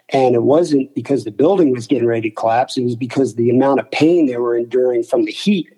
[0.10, 3.50] And it wasn't because the building was getting ready to collapse, it was because the
[3.50, 5.70] amount of pain they were enduring from the heat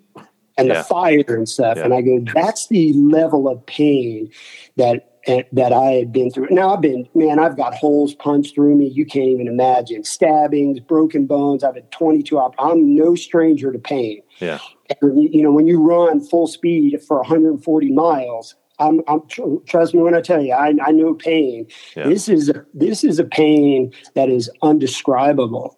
[0.56, 0.78] and yeah.
[0.78, 1.76] the fire and stuff.
[1.76, 1.84] Yeah.
[1.84, 4.30] And I go, that's the level of pain
[4.76, 5.10] that
[5.52, 6.48] that I had been through.
[6.50, 8.88] Now I've been, man, I've got holes punched through me.
[8.88, 11.64] You can't even imagine stabbings, broken bones.
[11.64, 14.20] I've had 22 op- I'm no stranger to pain.
[14.38, 14.58] Yeah.
[15.00, 19.22] And, you know, when you run full speed for 140 miles, I'm, I'm
[19.66, 21.66] trust me when I tell you, I, I know pain.
[21.96, 22.08] Yeah.
[22.08, 25.76] This is a, this is a pain that is undescribable.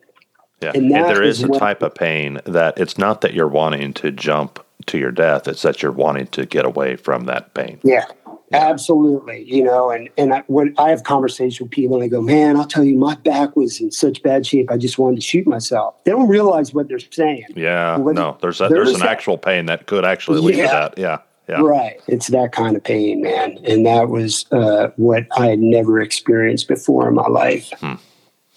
[0.63, 3.35] Yeah, and, and there is, is a when, type of pain that it's not that
[3.35, 7.27] you're wanting to jump to your death; it's that you're wanting to get away from
[7.27, 7.79] that pain.
[7.85, 8.07] Yeah,
[8.53, 12.23] Absolutely, you know, and and I, when I have conversations with people, and they go,
[12.23, 14.71] "Man, I'll tell you, my back was in such bad shape.
[14.71, 17.47] I just wanted to shoot myself." They don't realize what they're saying.
[17.57, 20.67] Yeah, no, there's a, there's, there's an that, actual pain that could actually lead yeah,
[20.67, 20.99] to that.
[20.99, 22.01] Yeah, yeah, right.
[22.09, 26.67] It's that kind of pain, man, and that was uh, what I had never experienced
[26.69, 27.73] before in my life.
[27.79, 27.95] Hmm.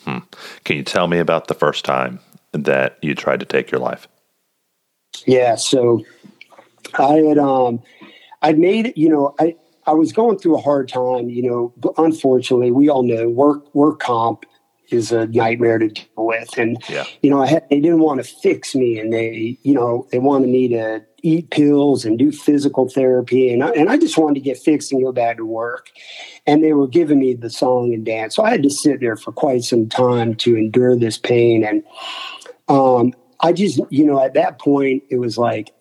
[0.06, 0.18] Hmm.
[0.64, 2.20] Can you tell me about the first time
[2.52, 4.08] that you tried to take your life?
[5.26, 6.04] Yeah, so
[6.98, 7.82] I had um,
[8.42, 11.74] I'd made you know I I was going through a hard time, you know.
[11.98, 14.46] Unfortunately, we all know work work comp
[14.92, 17.06] is a nightmare to deal with, and yeah.
[17.22, 20.20] you know, I had, they didn't want to fix me, and they, you know, they
[20.20, 24.36] wanted me to eat pills and do physical therapy, and I, and I just wanted
[24.36, 25.90] to get fixed and go back to work.
[26.46, 29.16] And they were giving me the song and dance, so I had to sit there
[29.16, 31.84] for quite some time to endure this pain, and
[32.68, 35.74] um, I just, you know, at that point, it was like,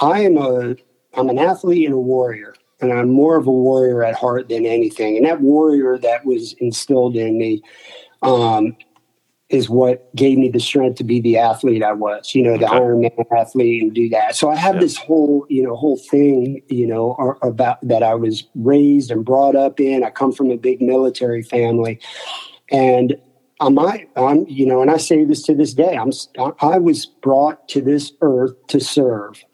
[0.00, 0.76] I am a,
[1.14, 4.66] I'm an athlete and a warrior and I'm more of a warrior at heart than
[4.66, 5.16] anything.
[5.16, 7.62] And that warrior that was instilled in me
[8.22, 8.76] um,
[9.50, 12.34] is what gave me the strength to be the athlete I was.
[12.34, 12.76] You know, the okay.
[12.76, 14.34] Ironman athlete and do that.
[14.36, 14.80] So I have yeah.
[14.80, 19.54] this whole, you know, whole thing, you know, about that I was raised and brought
[19.54, 20.02] up in.
[20.02, 22.00] I come from a big military family,
[22.70, 23.16] and
[23.60, 25.96] I'm, I'm, you know, and I say this to this day.
[25.96, 26.10] I'm,
[26.60, 29.44] I was brought to this earth to serve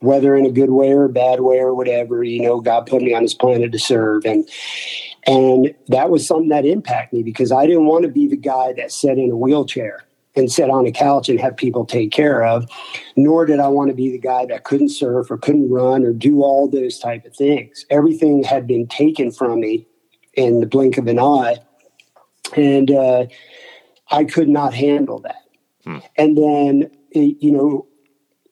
[0.00, 3.02] whether in a good way or a bad way or whatever, you know, God put
[3.02, 4.24] me on this planet to serve.
[4.24, 4.48] And
[5.26, 8.72] and that was something that impacted me because I didn't want to be the guy
[8.74, 10.06] that sat in a wheelchair
[10.36, 12.66] and sat on a couch and have people take care of,
[13.16, 16.12] nor did I want to be the guy that couldn't surf or couldn't run or
[16.12, 17.84] do all those type of things.
[17.90, 19.86] Everything had been taken from me
[20.34, 21.56] in the blink of an eye.
[22.56, 23.26] And uh,
[24.10, 25.42] I could not handle that.
[25.84, 25.98] Hmm.
[26.16, 27.86] And then, you know,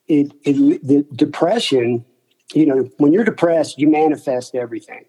[0.08, 2.04] it, it the depression
[2.54, 5.04] you know when you're depressed you manifest everything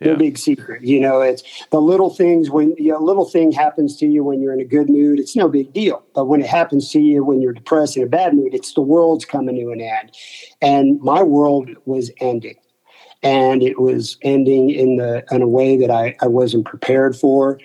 [0.00, 0.12] yeah.
[0.12, 3.52] no big secret you know it's the little things when you know, a little thing
[3.52, 6.02] happens to you when you're in a good mood it's no big deal.
[6.14, 8.80] But when it happens to you when you're depressed in a bad mood it's the
[8.80, 10.12] world's coming to an end.
[10.60, 12.56] And my world was ending.
[13.22, 17.60] And it was ending in the in a way that I, I wasn't prepared for.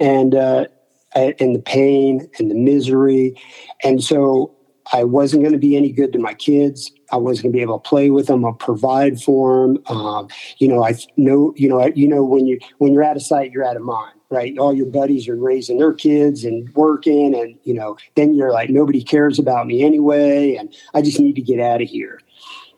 [0.00, 0.66] And uh
[1.14, 3.40] and the pain and the misery.
[3.82, 4.54] And so
[4.92, 6.92] I wasn't going to be any good to my kids.
[7.14, 9.78] I wasn't going to be able to play with them or provide for them.
[9.86, 13.22] Um, you know, I know, you know, you know, when you when you're out of
[13.22, 14.58] sight, you're out of mind, right?
[14.58, 18.68] All your buddies are raising their kids and working, and you know, then you're like,
[18.68, 22.20] nobody cares about me anyway, and I just need to get out of here.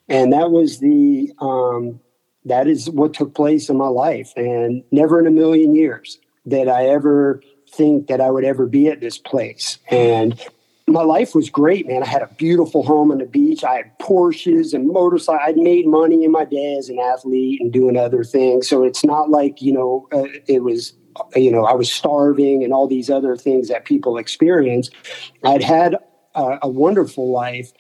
[0.07, 1.99] And that was the um,
[2.45, 6.69] that is what took place in my life, and never in a million years that
[6.69, 9.79] I ever think that I would ever be at this place.
[9.91, 10.39] And
[10.89, 12.03] my life was great, man.
[12.03, 13.65] I had a beautiful home on the beach.
[13.65, 15.43] I had Porsches and motorcycles.
[15.45, 18.69] I'd made money in my day as an athlete and doing other things.
[18.69, 20.95] So it's not like, you know, uh, it was,
[21.35, 24.91] you know, I was starving and all these other things that people experience.
[25.45, 25.97] I'd had
[26.35, 27.73] a wonderful life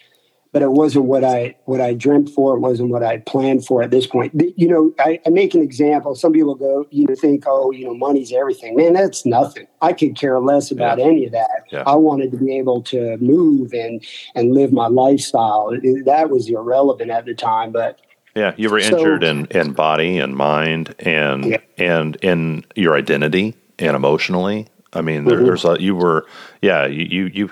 [0.56, 2.56] but it wasn't what I what I dreamt for.
[2.56, 4.32] It wasn't what I planned for at this point.
[4.56, 6.14] You know, I, I, make an example.
[6.14, 8.74] Some people go, you know, think, oh, you know, money's everything.
[8.74, 9.66] Man, that's nothing.
[9.82, 11.04] I could care less about yeah.
[11.04, 11.64] any of that.
[11.70, 11.82] Yeah.
[11.86, 14.02] I wanted to be able to move and
[14.34, 15.72] and live my lifestyle.
[16.06, 18.00] That was irrelevant at the time, but.
[18.34, 21.58] Yeah, you were injured so, in, in body and mind and yeah.
[21.76, 24.68] and in your identity and emotionally.
[24.94, 25.46] I mean, there, mm-hmm.
[25.46, 26.26] there's a, you were,
[26.62, 27.50] yeah, you, you, you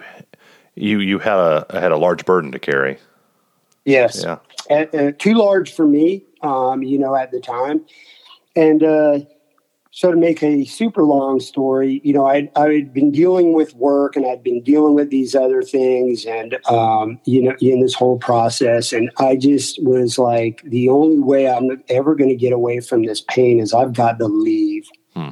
[0.74, 2.98] you you had a had a large burden to carry.
[3.84, 4.22] Yes.
[4.22, 4.38] Yeah.
[4.70, 7.84] And, too large for me, um, you know, at the time.
[8.56, 9.18] And uh,
[9.90, 14.16] so to make a super long story, you know, I I'd been dealing with work
[14.16, 18.18] and I'd been dealing with these other things and um, you know, in this whole
[18.18, 18.92] process.
[18.92, 23.04] And I just was like, the only way I'm ever going to get away from
[23.04, 24.88] this pain is I've got to leave.
[25.14, 25.30] Hmm.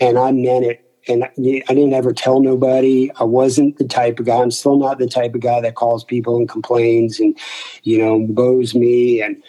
[0.00, 3.10] And I meant it and I didn't ever tell nobody.
[3.18, 4.36] I wasn't the type of guy.
[4.36, 7.38] I'm still not the type of guy that calls people and complains and,
[7.82, 9.22] you know, bows me.
[9.22, 9.42] And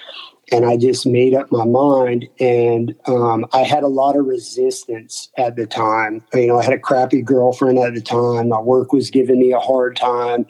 [0.52, 2.28] and I just made up my mind.
[2.40, 6.24] And um, I had a lot of resistance at the time.
[6.34, 8.50] You know, I had a crappy girlfriend at the time.
[8.50, 10.48] My work was giving me a hard time.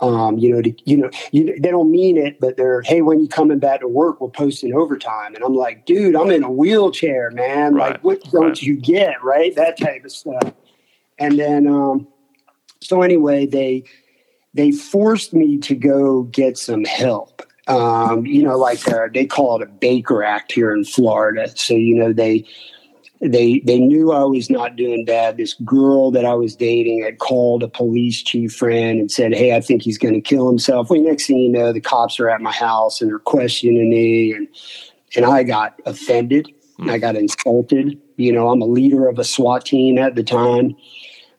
[0.00, 3.20] Um, you know, to, you know, you, they don't mean it, but they're, hey, when
[3.20, 6.50] you coming back to work, we're posting overtime, and I'm like, dude, I'm in a
[6.50, 7.74] wheelchair, man.
[7.74, 7.92] Right.
[7.92, 8.62] Like, what don't right.
[8.62, 9.54] you get, right?
[9.56, 10.54] That type of stuff.
[11.18, 12.08] And then, um,
[12.80, 13.84] so anyway, they
[14.54, 17.42] they forced me to go get some help.
[17.68, 21.52] Um, you know, like uh, they call it a Baker Act here in Florida.
[21.54, 22.46] So you know they
[23.20, 25.36] they they knew I was not doing bad.
[25.36, 29.54] This girl that I was dating had called a police chief friend and said, "Hey,
[29.54, 32.30] I think he's going to kill himself." Well, next thing you know, the cops are
[32.30, 34.48] at my house and they're questioning me, and
[35.14, 36.50] and I got offended.
[36.78, 36.90] Mm.
[36.90, 38.00] I got insulted.
[38.16, 40.74] You know, I'm a leader of a SWAT team at the time,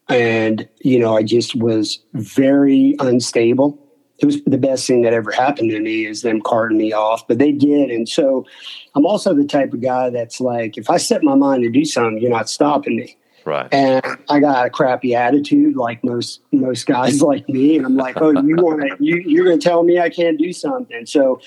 [0.08, 3.81] and you know, I just was very unstable
[4.22, 7.28] it was the best thing that ever happened to me is them carting me off,
[7.28, 7.90] but they did.
[7.90, 8.46] And so
[8.94, 11.84] I'm also the type of guy that's like, if I set my mind to do
[11.84, 13.18] something, you're not stopping me.
[13.46, 13.68] Right.
[13.74, 17.78] And I got a crappy attitude like most most guys like me.
[17.78, 20.54] And I'm like, oh, you want to you you're gonna tell me I can't do
[20.54, 21.08] something.
[21.08, 21.42] So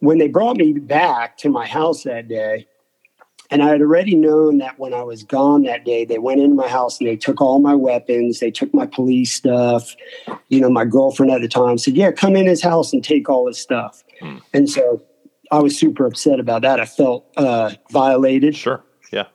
[0.00, 2.66] when they brought me back to my house that day,
[3.50, 6.54] and I had already known that when I was gone that day, they went into
[6.54, 8.40] my house and they took all my weapons.
[8.40, 9.94] They took my police stuff.
[10.48, 13.28] You know, my girlfriend at the time said, Yeah, come in his house and take
[13.28, 14.02] all his stuff.
[14.20, 14.38] Hmm.
[14.52, 15.02] And so
[15.50, 16.80] I was super upset about that.
[16.80, 18.56] I felt uh, violated.
[18.56, 18.82] Sure.
[19.12, 19.26] Yeah.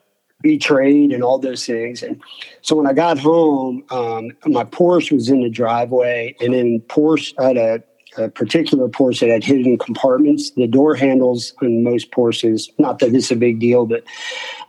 [0.42, 2.04] Betrayed and all those things.
[2.04, 2.22] And
[2.62, 6.36] so when I got home, um, my Porsche was in the driveway.
[6.42, 7.84] And in Porsche, I had a
[8.18, 10.52] a particular Porsche that had hidden compartments.
[10.52, 14.04] The door handles on most Porsches, not that it's a big deal, but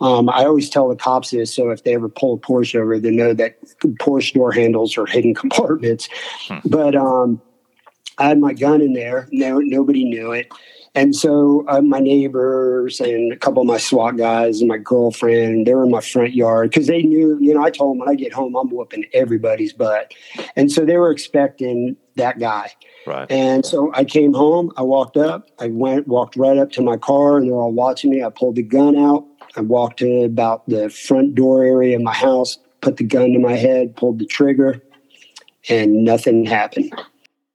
[0.01, 1.55] um, I always tell the cops this.
[1.55, 5.07] So if they ever pull a Porsche over, they know that Porsche door handles are
[5.07, 6.09] hidden compartments.
[6.49, 6.59] Hmm.
[6.65, 7.41] But um,
[8.19, 9.29] I had my gun in there.
[9.33, 10.53] No, nobody knew it.
[10.95, 15.67] And so uh, my neighbors and a couple of my SWAT guys and my girlfriend,
[15.67, 18.11] they were in my front yard because they knew, you know, I told them when
[18.11, 20.13] I get home, I'm whooping everybody's butt.
[20.55, 22.71] And so they were expecting that guy.
[23.07, 23.31] Right.
[23.31, 26.97] And so I came home, I walked up, I went, walked right up to my
[26.97, 28.23] car, and they're all watching me.
[28.23, 29.27] I pulled the gun out.
[29.57, 33.39] I walked to about the front door area of my house, put the gun to
[33.39, 34.83] my head, pulled the trigger,
[35.69, 36.93] and nothing happened.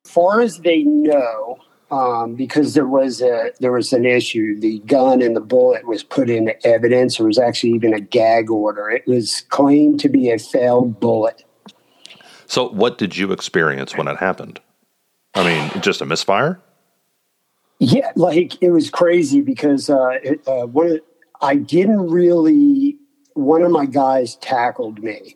[0.05, 4.59] As far as they know, um, because there was a there was an issue.
[4.59, 7.17] The gun and the bullet was put into evidence.
[7.17, 8.89] There was actually even a gag order.
[8.89, 11.43] It was claimed to be a failed bullet.
[12.47, 14.59] So, what did you experience when it happened?
[15.35, 16.59] I mean, just a misfire?
[17.79, 20.99] Yeah, like it was crazy because uh, it, uh, one
[21.41, 22.97] I didn't really.
[23.33, 25.35] One of my guys tackled me,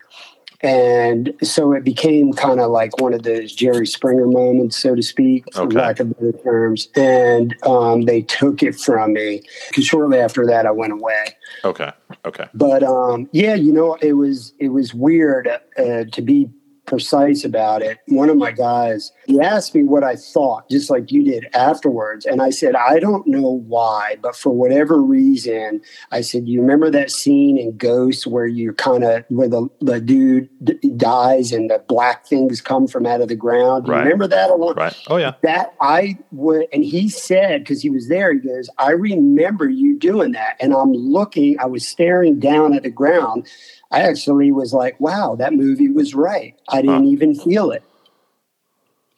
[0.62, 5.04] and so it became kind of like one of those Jerry Springer moments, so to
[5.04, 5.78] speak, for okay.
[5.78, 6.88] lack of better terms.
[6.96, 11.36] And um, they took it from me because shortly after that, I went away.
[11.64, 11.92] Okay.
[12.26, 12.48] Okay.
[12.56, 16.50] But um, yeah, you know, it was it was weird uh, to be
[16.92, 18.00] precise about it.
[18.10, 22.26] One of my guys, he asked me what I thought, just like you did afterwards.
[22.26, 26.92] And I said, I don't know why, but for whatever reason, I said, You remember
[26.92, 31.70] that scene in Ghost where you kind of, where the, the dude d- dies and
[31.70, 33.88] the black things come from out of the ground?
[33.88, 34.04] Right.
[34.04, 34.52] remember that?
[34.76, 34.98] Right.
[35.08, 35.36] Oh yeah.
[35.44, 39.98] that I would, and he said, because he was there, he goes, I remember you
[39.98, 40.58] doing that.
[40.60, 43.48] And I'm looking, I was staring down at the ground.
[43.92, 46.58] I actually was like, wow, that movie was right.
[46.70, 47.84] I didn't even feel it.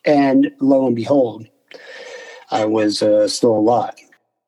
[0.05, 1.47] And lo and behold,
[2.51, 3.93] I was uh, still alive.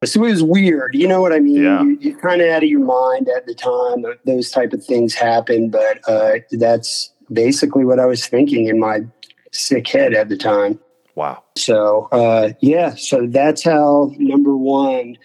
[0.04, 0.94] So it was weird.
[0.94, 1.64] You know what I mean?
[1.64, 1.82] Yeah.
[1.82, 4.06] You, you're kind of out of your mind at the time.
[4.26, 5.70] Those type of things happen.
[5.70, 9.06] But uh, that's basically what I was thinking in my
[9.52, 10.80] sick head at the time.
[11.16, 11.44] Wow.
[11.58, 15.18] So uh, yeah, so that's how number one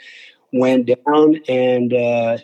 [0.53, 2.39] went down, and uh,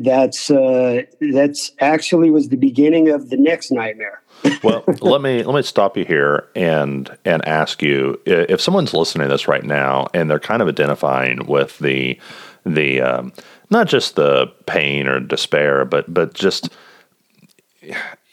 [0.00, 4.22] that's uh, that's actually was the beginning of the next nightmare.
[4.62, 9.28] well, let me let me stop you here and and ask you if someone's listening
[9.28, 12.18] to this right now and they're kind of identifying with the
[12.64, 13.32] the um,
[13.70, 16.70] not just the pain or despair, but but just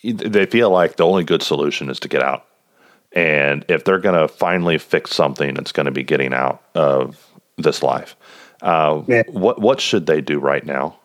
[0.03, 2.45] they feel like the only good solution is to get out,
[3.11, 7.17] and if they're going to finally fix something, it's going to be getting out of
[7.57, 8.15] this life.
[8.61, 9.23] Uh, Yeah.
[9.27, 10.98] What what should they do right now?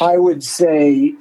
[0.00, 1.14] I would say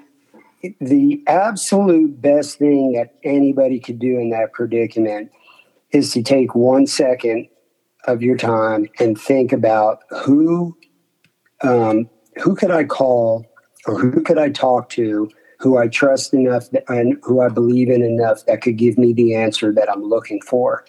[0.80, 5.32] the absolute best thing that anybody could do in that predicament
[5.92, 7.48] is to take one second
[8.08, 10.78] of your time and think about who
[11.62, 12.10] um,
[12.42, 13.46] who could I call
[13.86, 17.90] or who could I talk to who I trust enough that, and who I believe
[17.90, 20.86] in enough that could give me the answer that I'm looking for.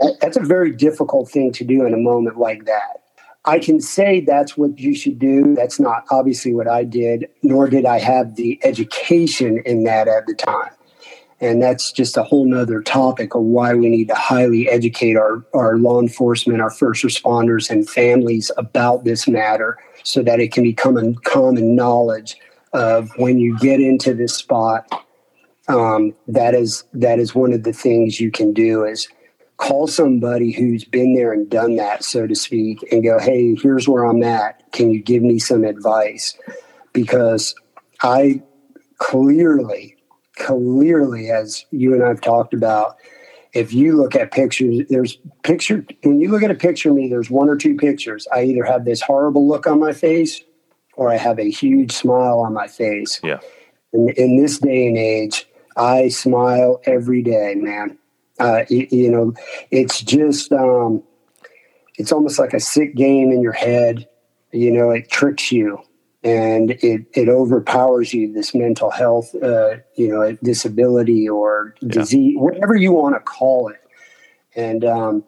[0.00, 3.02] That- That's a very difficult thing to do in a moment like that.
[3.46, 5.54] I can say that's what you should do.
[5.54, 10.26] That's not obviously what I did, nor did I have the education in that at
[10.26, 10.70] the time.
[11.40, 15.44] And that's just a whole nother topic of why we need to highly educate our,
[15.52, 20.62] our law enforcement, our first responders, and families about this matter so that it can
[20.62, 22.36] become a common knowledge
[22.72, 25.04] of when you get into this spot.
[25.68, 29.08] Um, that is that is one of the things you can do is
[29.64, 33.88] call somebody who's been there and done that, so to speak, and go, hey, here's
[33.88, 34.70] where I'm at.
[34.72, 36.36] Can you give me some advice?
[36.92, 37.54] Because
[38.02, 38.42] I
[38.98, 39.96] clearly,
[40.36, 42.96] clearly, as you and I've talked about,
[43.54, 47.08] if you look at pictures, there's picture when you look at a picture of me,
[47.08, 48.28] there's one or two pictures.
[48.34, 50.42] I either have this horrible look on my face
[50.96, 53.18] or I have a huge smile on my face.
[53.22, 53.38] Yeah.
[53.94, 55.46] In, in this day and age,
[55.76, 57.96] I smile every day, man.
[58.38, 59.32] Uh, you, you know,
[59.70, 61.02] it's just, um,
[61.96, 64.08] it's almost like a sick game in your head.
[64.52, 65.78] You know, it tricks you
[66.22, 72.74] and it, it overpowers you, this mental health, uh, you know, disability or disease, whatever
[72.74, 73.80] you want to call it.
[74.56, 75.24] And, um,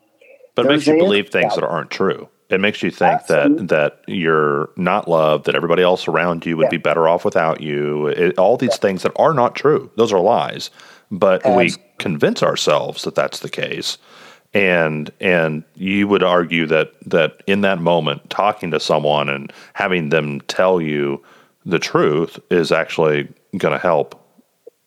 [0.55, 2.29] But it makes you believe things that aren't true.
[2.49, 3.67] It makes you think Absolutely.
[3.67, 6.71] that that you're not loved, that everybody else around you would Yeah.
[6.71, 8.07] be better off without you.
[8.09, 9.91] It, all these things that are not true.
[9.97, 10.71] Those are lies.
[11.11, 13.99] But we convince ourselves that that's the case.
[14.55, 20.11] And and you would argue that that in that moment, talking to someone and having
[20.11, 21.23] them tell you
[21.65, 23.29] the truth is actually
[23.59, 24.21] going to help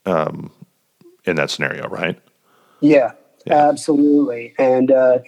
[0.05, 0.49] um,
[1.25, 2.17] in that scenario, right?
[2.79, 3.11] Yeah,
[3.45, 3.67] Yeah.
[3.69, 4.53] absolutely.
[4.57, 5.19] And uh,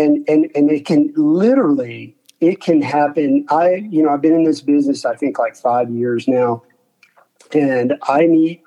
[0.00, 3.46] and and and it can literally it can happen.
[3.50, 6.62] I you know I've been in this business I think like five years now,
[7.52, 8.62] and I meet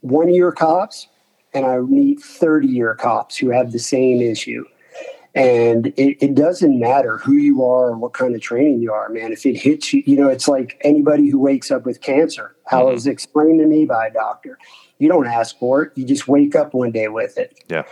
[0.00, 1.08] one year cops
[1.54, 4.64] and I meet thirty year cops who have the same issue.
[5.34, 9.08] And it, it doesn't matter who you are or what kind of training you are,
[9.08, 9.30] man.
[9.30, 12.56] If it hits you, you know, it's like anybody who wakes up with cancer.
[12.66, 12.88] How mm-hmm.
[12.88, 14.58] it was explained to me by a doctor.
[14.98, 15.92] You don't ask for it.
[15.94, 17.62] You just wake up one day with it.
[17.68, 17.84] Yeah.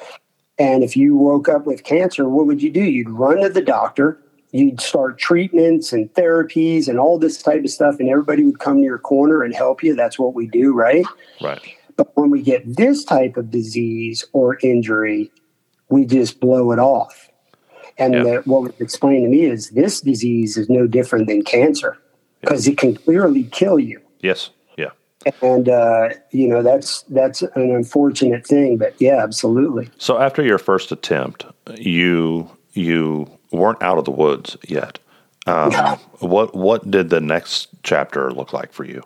[0.59, 2.83] And if you woke up with cancer, what would you do?
[2.83, 4.19] You'd run to the doctor,
[4.53, 8.79] you'd start treatments and therapies and all this type of stuff, and everybody would come
[8.79, 9.95] to your corner and help you.
[9.95, 11.05] That's what we do, right?
[11.42, 11.61] Right.
[11.97, 15.31] But when we get this type of disease or injury,
[15.88, 17.31] we just blow it off.
[17.98, 21.96] And the, what was explained to me is this disease is no different than cancer
[22.42, 24.50] because it can clearly kill you Yes.
[25.42, 30.58] And uh, you know that's that's an unfortunate thing but yeah absolutely So after your
[30.58, 31.44] first attempt,
[31.77, 34.98] you you weren't out of the woods yet.
[35.46, 35.98] Um, No.
[36.20, 39.02] What what did the next chapter look like for you?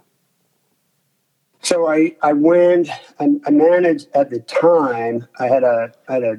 [1.63, 6.25] so i i went I, I managed at the time i had a I had
[6.25, 6.37] a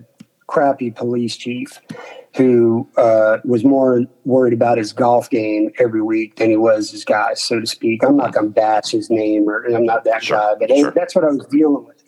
[0.52, 1.80] crappy police chief
[2.36, 7.06] who uh, was more worried about his golf game every week than he was his
[7.06, 8.04] guys, so to speak.
[8.04, 10.91] I'm not going to bash his name, or I'm not that Sure, guy, but sure.
[10.91, 12.04] that's what I was dealing with.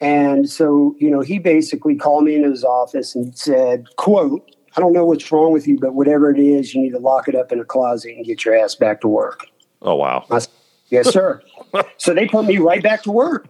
[0.00, 4.80] And so, you know, he basically called me into his office and said, "quote I
[4.80, 7.34] don't know what's wrong with you, but whatever it is, you need to lock it
[7.34, 9.46] up in a closet and get your ass back to work."
[9.80, 10.24] Oh wow.
[10.30, 10.50] I said,
[10.88, 11.42] yes, sir.
[11.98, 13.48] so they put me right back to work.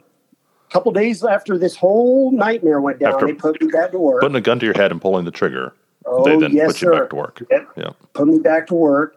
[0.72, 3.98] A couple days after this whole nightmare went down, After they put me back to
[3.98, 4.22] work.
[4.22, 5.74] Putting a gun to your head and pulling the trigger.
[6.06, 7.00] oh, they then yes, put you sir.
[7.00, 7.42] back to work.
[7.50, 7.68] Yep.
[7.76, 7.90] Yeah.
[8.14, 9.14] Put me back to work.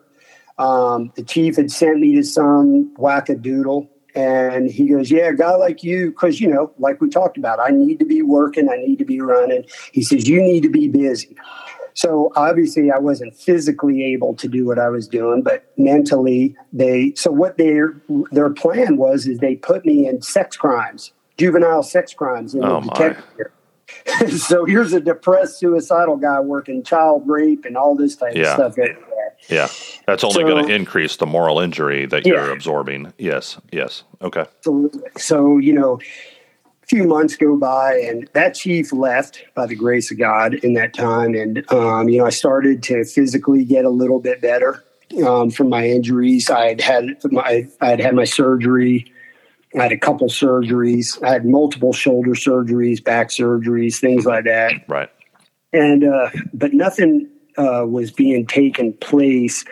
[0.58, 5.56] Um, the chief had sent me to some whack-a-doodle and he goes, "Yeah, a guy
[5.56, 8.76] like you, because you know, like we talked about, I need to be working, I
[8.76, 11.38] need to be running." He says, "You need to be busy."
[11.93, 17.14] So obviously, I wasn't physically able to do what I was doing, but mentally, they.
[17.16, 17.95] So what their
[18.32, 22.79] their plan was is they put me in sex crimes, juvenile sex crimes, in Oh,
[22.79, 22.93] the my.
[22.93, 23.51] detective.
[24.41, 28.51] so here's a depressed suicidal guy working child rape and all this type Yeah.
[28.55, 28.77] of stuff.
[28.77, 29.38] Like that.
[29.47, 29.67] Yeah.
[30.07, 33.13] That's only So- going to increase the moral injury that you're absorbing.
[33.17, 33.57] Yes.
[33.71, 34.03] Yes.
[34.21, 34.41] Okay.
[34.57, 35.01] Absolutely.
[35.17, 35.99] So, you know,
[36.83, 40.73] a few months go by and that chief left by the grace of God in
[40.73, 41.36] that time.
[41.36, 44.83] And, um, you know, I started to physically get a little bit better
[45.25, 46.49] um, from my injuries.
[46.49, 49.11] I had had my, I had had my surgery.
[49.78, 51.21] I had a couple surgeries.
[51.23, 54.73] I had multiple shoulder surgeries, back surgeries, things like that.
[54.88, 55.09] Right.
[55.73, 59.65] and uh, but nothing uh, was being taken place.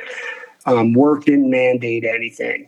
[0.66, 2.68] Um, work didn't mandate anything.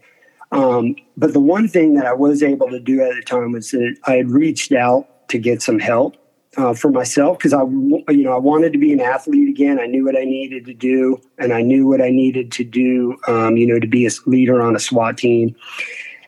[0.51, 3.71] Um, but the one thing that I was able to do at the time was
[3.71, 6.17] that I had reached out to get some help
[6.57, 9.79] uh, for myself because I, you know, I wanted to be an athlete again.
[9.79, 13.17] I knew what I needed to do, and I knew what I needed to do,
[13.27, 15.55] um, you know, to be a leader on a SWAT team.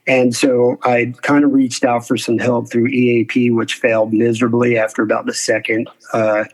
[0.07, 4.77] And so I kind of reached out for some help through EAP, which failed miserably
[4.77, 6.45] after about the second uh,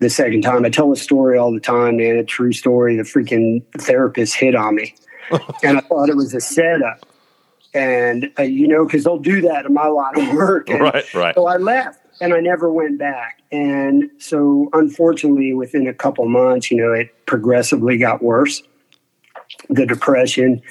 [0.00, 0.64] the second time.
[0.64, 2.16] I tell the story all the time, man.
[2.16, 2.96] A true story.
[2.96, 4.94] The freaking therapist hit on me,
[5.62, 7.06] and I thought it was a setup.
[7.72, 10.68] And uh, you know, because they'll do that in my line of work.
[10.68, 11.14] And Right.
[11.14, 11.34] Right.
[11.34, 13.40] So I left, and I never went back.
[13.50, 18.62] And so, unfortunately, within a couple months, you know, it progressively got worse.
[19.68, 20.62] The depression,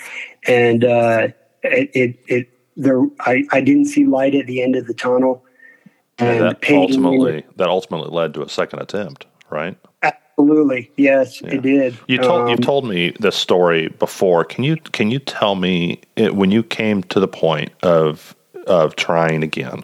[0.47, 1.27] and uh,
[1.63, 5.43] it, it, it there, I, I didn't see light at the end of the tunnel.
[6.17, 9.77] And the that ultimately that ultimately led to a second attempt, right?
[10.01, 11.55] Absolutely, yes, Yeah.
[11.55, 11.97] it did.
[12.07, 14.43] You told you Um, told me this story before.
[14.43, 18.35] Can you can you tell me it, when you came to the point of
[18.67, 19.83] of trying again?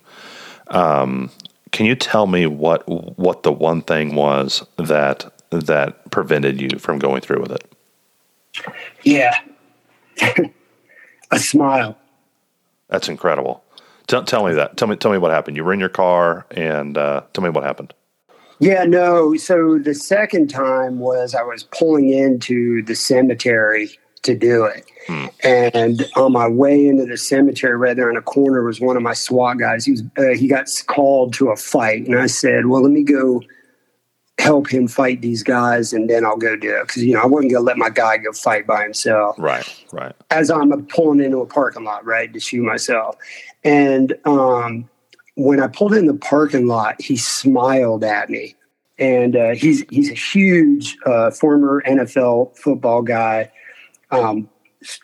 [0.68, 1.30] Um,
[1.72, 2.84] can you tell me what
[3.18, 7.74] what the one thing was that that prevented you from going through with it?
[9.04, 9.34] Yeah.
[11.32, 11.98] a smile.
[12.90, 13.64] That's incredible.
[14.08, 14.78] Tell, tell me that.
[14.78, 15.58] Tell me tell me what happened.
[15.58, 17.94] You were in your car, and uh, tell me what happened.
[18.60, 19.36] Yeah, no.
[19.36, 23.90] So the second time was I was pulling into the cemetery
[24.24, 24.86] to do it.
[25.08, 25.26] Hmm.
[25.44, 29.04] And on my way into the cemetery, right there in a corner, was one of
[29.04, 29.86] my SWAT guys.
[29.86, 33.04] He was uh, he got called to a fight, and I said, "Well, let me
[33.04, 33.42] go
[34.38, 37.26] help him fight these guys, and then I'll go do it." Because you know I
[37.26, 39.36] wasn't going to let my guy go fight by himself.
[39.38, 40.16] Right, right.
[40.32, 43.18] as I'm pulling into a parking lot, right, to shoot myself.
[43.64, 44.90] And um,
[45.36, 48.56] when I pulled in the parking lot, he smiled at me.
[48.98, 53.52] And uh, he's he's a huge uh, former NFL football guy,
[54.10, 54.50] um,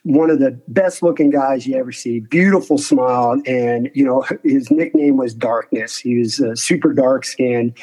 [0.03, 2.21] one of the best looking guys you ever see.
[2.21, 5.97] Beautiful smile, and you know his nickname was Darkness.
[5.97, 7.77] He was uh, super dark skinned,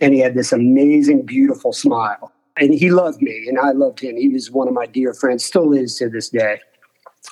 [0.00, 2.32] and he had this amazing, beautiful smile.
[2.56, 4.16] And he loved me, and I loved him.
[4.16, 6.60] He was one of my dear friends, still is to this day.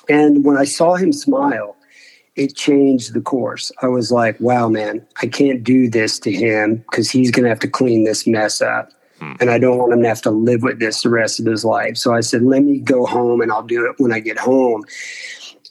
[0.07, 1.75] And when I saw him smile,
[2.37, 3.71] it changed the course.
[3.81, 7.49] I was like, wow, man, I can't do this to him because he's going to
[7.49, 8.91] have to clean this mess up.
[9.19, 9.33] Hmm.
[9.41, 11.65] And I don't want him to have to live with this the rest of his
[11.65, 11.97] life.
[11.97, 14.85] So I said, let me go home and I'll do it when I get home.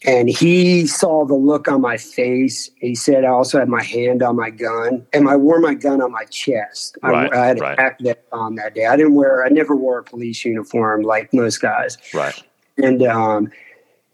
[0.06, 2.70] And he saw the look on my face.
[2.76, 6.00] He said, I also had my hand on my gun and I wore my gun
[6.00, 6.96] on my chest.
[7.02, 7.72] I- Right, I, had right.
[7.72, 8.86] a pack that on that day.
[8.86, 12.40] I didn't wear, I never wore a police uniform like most guys Right.
[12.78, 13.50] and um,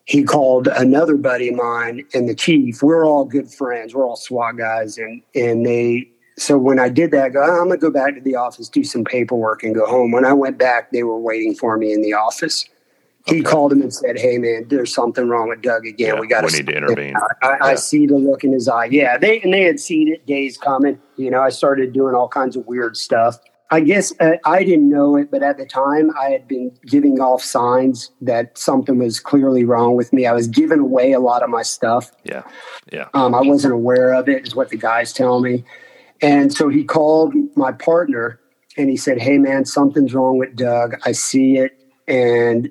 [0.06, 2.82] he called another buddy of mine and the chief.
[2.82, 3.94] We're all good friends.
[3.94, 6.08] We're all SWAT guys, and and they.
[6.38, 8.68] So when I did that, I go, "Oh, I'm gonna go back to the office,
[8.68, 10.10] do some paperwork, and go home.
[10.10, 12.68] When I went back, they were waiting for me in the office.
[13.26, 13.42] He Okay.
[13.42, 16.14] called him and said, "Hey man, there's something wrong with Doug again.
[16.14, 17.74] Yeah, we got we need to intervene." I, I Yeah.
[17.76, 18.86] see the look in his eye.
[18.86, 20.98] Yeah, they and they had seen it days coming.
[21.16, 23.38] You know, I started doing all kinds of weird stuff.
[23.70, 27.20] I guess uh, I didn't know it, but at the time I had been giving
[27.20, 30.26] off signs that something was clearly wrong with me.
[30.26, 32.10] I was giving away a lot of my stuff.
[32.24, 32.42] Yeah.
[32.92, 33.08] Yeah.
[33.14, 35.64] Um, I wasn't aware of it, is what the guys tell me.
[36.20, 38.38] And so he called my partner
[38.76, 40.96] and he said, Hey, man, something's wrong with Doug.
[41.06, 41.72] I see it.
[42.06, 42.70] And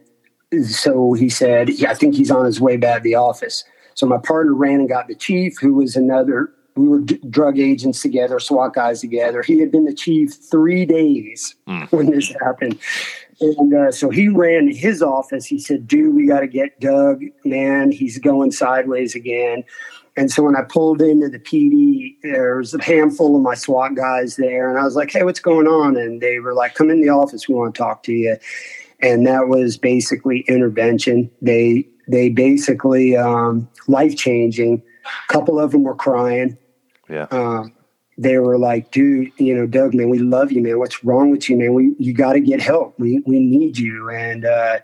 [0.70, 3.64] so he said, yeah, I think he's on his way back to the office.
[3.96, 7.60] So my partner ran and got the chief, who was another, we were d- drug
[7.60, 9.42] agents together, SWAT guys together.
[9.42, 11.92] He had been the chief three days mm.
[11.92, 12.80] when this happened.
[13.40, 15.46] And uh, so he ran to his office.
[15.46, 17.92] He said, dude, we got to get Doug, man.
[17.92, 19.64] He's going sideways again.
[20.18, 23.96] And so when I pulled into the PD, there was a handful of my SWAT
[23.96, 24.70] guys there.
[24.70, 25.96] And I was like, hey, what's going on?
[25.96, 27.48] And they were like, come in the office.
[27.48, 28.38] We want to talk to you
[29.02, 31.30] and that was basically intervention.
[31.42, 34.82] They they basically um, life changing.
[35.06, 36.58] A couple of them were crying.
[37.10, 37.28] Yeah.
[37.32, 37.74] Um,
[38.18, 40.78] they were like, dude, you know, Doug, man, we love you, man.
[40.78, 41.74] What's wrong with you, man?
[41.74, 43.00] We you got to get help.
[43.00, 44.10] We we need you.
[44.10, 44.80] And uh,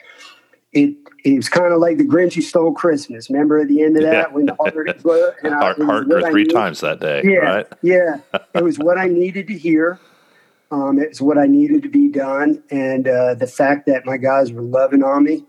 [0.72, 3.30] it it was kind of like the Grinch who stole Christmas.
[3.30, 4.34] Remember at the end of that yeah.
[4.34, 4.76] when the heart
[5.44, 7.22] and I, heart, heart three times that day.
[7.24, 7.68] Yeah, right?
[7.82, 8.20] yeah.
[8.56, 10.00] It was what I needed to hear.
[10.70, 14.52] Um, it's what I needed to be done, and uh, the fact that my guys
[14.52, 15.46] were loving on me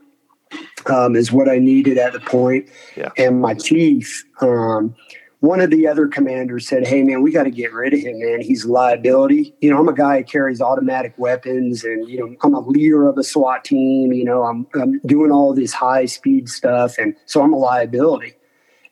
[0.87, 2.69] um, is what I needed at the point.
[2.97, 3.11] Yeah.
[3.16, 4.95] And my chief, um,
[5.41, 8.19] one of the other commanders said, "Hey, man, we got to get rid of him,
[8.19, 8.41] man.
[8.41, 9.55] He's a liability.
[9.61, 13.09] You know, I'm a guy who carries automatic weapons, and you know, I'm a leader
[13.09, 14.12] of a SWAT team.
[14.12, 18.35] You know, I'm, I'm doing all this high speed stuff, and so I'm a liability."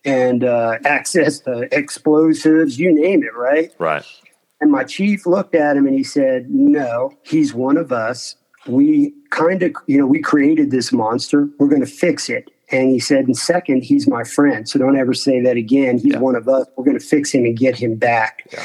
[0.04, 3.72] And uh, access to explosives, you name it, right?
[3.78, 4.04] Right.
[4.60, 8.36] And my chief looked at him and he said, No, he's one of us.
[8.66, 11.48] We kind of, you know, we created this monster.
[11.58, 12.50] We're going to fix it.
[12.70, 14.68] And he said, and second, he's my friend.
[14.68, 15.98] So don't ever say that again.
[15.98, 16.18] He's yeah.
[16.18, 16.66] one of us.
[16.76, 18.48] We're going to fix him and get him back.
[18.52, 18.64] Yeah.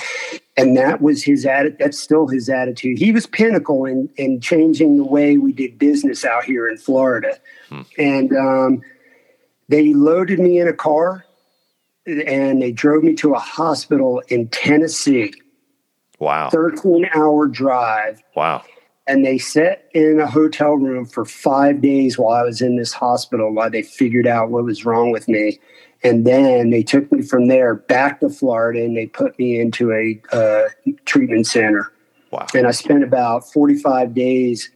[0.57, 1.77] And that was his attitude.
[1.79, 2.97] That's still his attitude.
[2.97, 7.37] He was pinnacle in, in changing the way we did business out here in Florida.
[7.69, 7.81] Hmm.
[7.99, 8.81] And um,
[9.69, 11.25] they loaded me in a car
[12.05, 15.31] and they drove me to a hospital in Tennessee.
[16.21, 16.51] Wow.
[16.51, 18.21] 13 hour drive.
[18.35, 18.63] Wow.
[19.07, 22.93] And they sat in a hotel room for five days while I was in this
[22.93, 25.59] hospital while they figured out what was wrong with me.
[26.03, 29.91] And then they took me from there back to Florida and they put me into
[29.91, 30.69] a uh,
[31.05, 31.91] treatment center.
[32.29, 32.45] Wow.
[32.53, 34.69] And I spent about 45 days.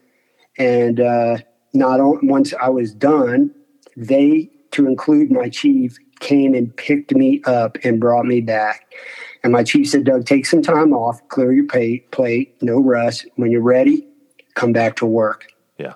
[0.57, 1.37] And uh,
[1.73, 3.53] not only once I was done,
[3.95, 8.91] they, to include my chief, came and picked me up and brought me back.
[9.45, 13.27] And my chief said, Doug, take some time off, clear your pay, plate, no rush.
[13.35, 14.03] When you're ready,
[14.55, 15.45] come back to work.
[15.77, 15.93] Yeah.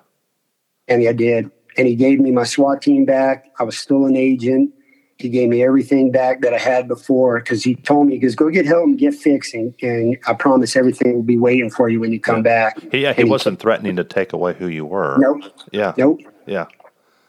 [0.86, 1.50] And I did.
[1.76, 3.50] And he gave me my SWAT team back.
[3.58, 4.72] I was still an agent.
[5.18, 8.36] He gave me everything back that I had before because he told me, he goes,
[8.36, 9.74] go get help and get fixing.
[9.82, 12.70] And I promise everything will be waiting for you when you come yeah.
[12.70, 12.78] back.
[12.92, 15.16] Yeah, he, he wasn't threatening to take away who you were.
[15.18, 15.42] Nope.
[15.72, 15.92] Yeah.
[15.98, 16.20] Nope.
[16.46, 16.66] Yeah.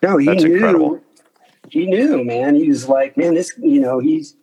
[0.04, 0.54] No, he That's knew.
[0.54, 1.02] Incredible.
[1.72, 2.56] He knew, man.
[2.56, 4.36] He was like, man, this, you know, he's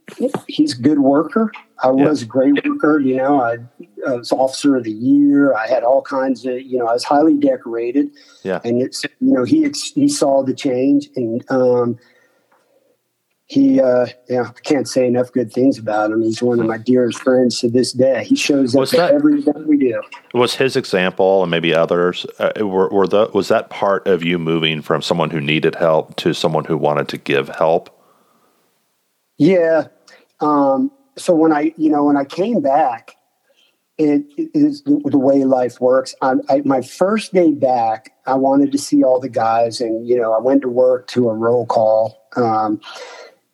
[0.47, 1.53] he's a good worker.
[1.83, 2.99] I was a great worker.
[2.99, 3.59] You know, I,
[4.07, 5.55] I, was officer of the year.
[5.55, 8.11] I had all kinds of, you know, I was highly decorated.
[8.45, 8.61] Yeah.
[8.65, 11.99] And it's, you know, he he saw the change, and um,
[13.49, 16.21] he, uh, yeah, I can't say enough good things about him.
[16.21, 18.25] He's one of my dearest friends to this day.
[18.25, 20.03] He shows up that, every event we do.
[20.35, 24.39] Was his example and maybe others uh, were, were the was that part of you
[24.39, 27.89] moving from someone who needed help to someone who wanted to give help?
[29.39, 29.89] Yeah.
[30.41, 33.17] Um, so when I, you know, when I came back,
[33.97, 34.25] it
[34.55, 36.15] is the way life works.
[36.23, 40.17] I, I, my first day back, I wanted to see all the guys, and you
[40.17, 42.23] know, I went to work to a roll call.
[42.37, 42.81] Um,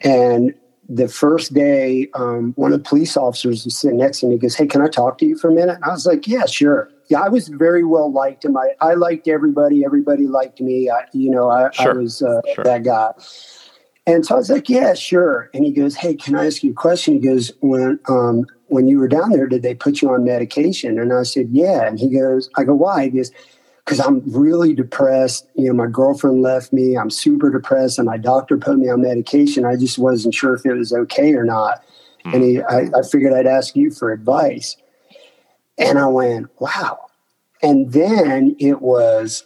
[0.05, 0.55] and
[0.89, 4.35] the first day, um, one of the police officers was sitting next to me.
[4.35, 6.29] He goes, "Hey, can I talk to you for a minute?" And I was like,
[6.29, 9.85] "Yeah, sure." Yeah, I was very well liked, and my I liked everybody.
[9.85, 10.91] Everybody liked me.
[10.91, 11.93] I, you know, I, sure.
[11.93, 12.65] I was uh, sure.
[12.65, 13.13] that guy.
[14.07, 15.49] And so I was like, yeah, sure.
[15.55, 17.15] And he goes, hey, can I ask you a question?
[17.15, 20.99] He goes, when um, when you were down there, did they put you on medication?
[20.99, 21.87] And I said, yeah.
[21.87, 23.05] And he goes, I go, why?
[23.05, 23.31] He goes,
[23.85, 25.49] because I'm really depressed.
[25.55, 26.97] You know, my girlfriend left me.
[26.97, 29.65] I'm super depressed, and my doctor put me on medication.
[29.65, 31.85] I just wasn't sure if it was okay or not.
[32.25, 32.35] Mm.
[32.35, 34.77] And he, I, I figured I'd ask you for advice.
[35.77, 37.07] And I went, wow.
[37.63, 39.45] And then it was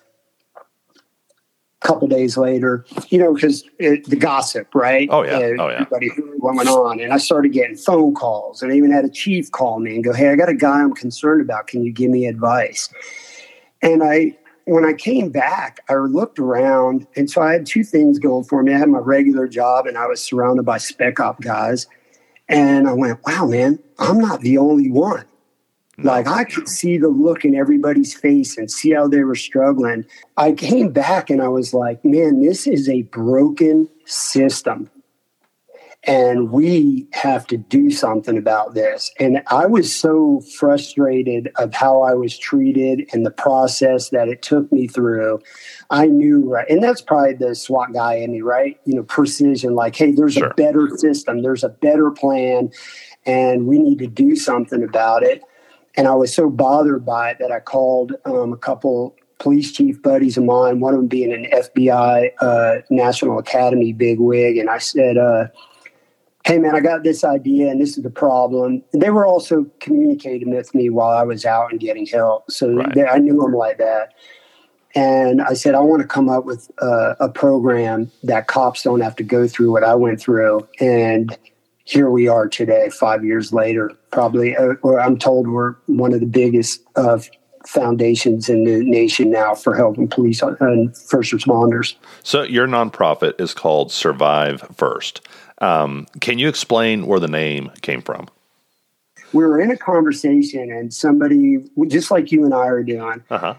[1.82, 5.08] a couple days later, you know, because the gossip, right?
[5.10, 5.86] Oh yeah, oh yeah.
[5.92, 6.08] Everybody
[6.38, 9.50] what went on, and I started getting phone calls, and I even had a chief
[9.52, 11.68] call me and go, "Hey, I got a guy I'm concerned about.
[11.68, 12.92] Can you give me advice?"
[13.82, 18.18] And I, when I came back, I looked around, and so I had two things
[18.18, 18.74] going for me.
[18.74, 21.86] I had my regular job, and I was surrounded by spec op guys,
[22.48, 25.24] and I went, "Wow, man, I'm not the only one."
[26.04, 30.04] Like I could see the look in everybody's face and see how they were struggling.
[30.36, 34.88] I came back and I was like, man, this is a broken system.
[36.08, 39.12] And we have to do something about this.
[39.20, 44.40] And I was so frustrated of how I was treated and the process that it
[44.40, 45.40] took me through.
[45.90, 48.80] I knew, right, and that's probably the SWAT guy in me, right?
[48.86, 50.48] You know, precision, like, hey, there's sure.
[50.48, 52.70] a better system, there's a better plan,
[53.26, 55.42] and we need to do something about it.
[55.94, 60.00] And I was so bothered by it that I called um, a couple police chief
[60.00, 64.78] buddies of mine, one of them being an FBI uh, National Academy bigwig, and I
[64.78, 65.48] said, uh,
[66.48, 68.82] hey man, I got this idea and this is the problem.
[68.94, 72.50] And they were also communicating with me while I was out and getting help.
[72.50, 72.94] So right.
[72.94, 74.14] they, I knew them like that.
[74.94, 79.02] And I said, I want to come up with a, a program that cops don't
[79.02, 80.66] have to go through what I went through.
[80.80, 81.36] And
[81.84, 86.20] here we are today, five years later, probably, uh, or I'm told we're one of
[86.20, 87.18] the biggest uh,
[87.66, 91.94] foundations in the nation now for helping police and first responders.
[92.22, 95.20] So your nonprofit is called Survive First.
[95.60, 98.28] Um, can you explain where the name came from?
[99.32, 103.54] We were in a conversation, and somebody, just like you and I are doing, uh-huh.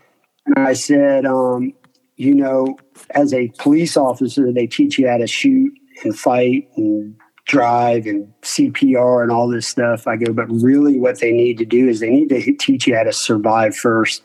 [0.45, 1.73] and I said, um,
[2.15, 2.77] you know,
[3.11, 5.71] as a police officer, they teach you how to shoot
[6.03, 10.07] and fight and drive and CPR and all this stuff.
[10.07, 12.95] I go, but really, what they need to do is they need to teach you
[12.95, 14.23] how to survive first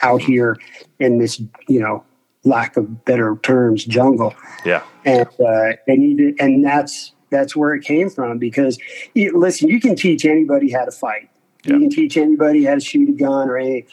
[0.00, 0.56] out here
[0.98, 2.04] in this, you know,
[2.44, 4.34] lack of better terms, jungle.
[4.64, 4.82] Yeah.
[5.04, 8.78] And uh, they need to, and that's that's where it came from because
[9.14, 11.28] you, listen, you can teach anybody how to fight.
[11.64, 11.74] Yeah.
[11.74, 13.84] You can teach anybody how to shoot a gun or a,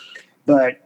[0.45, 0.81] but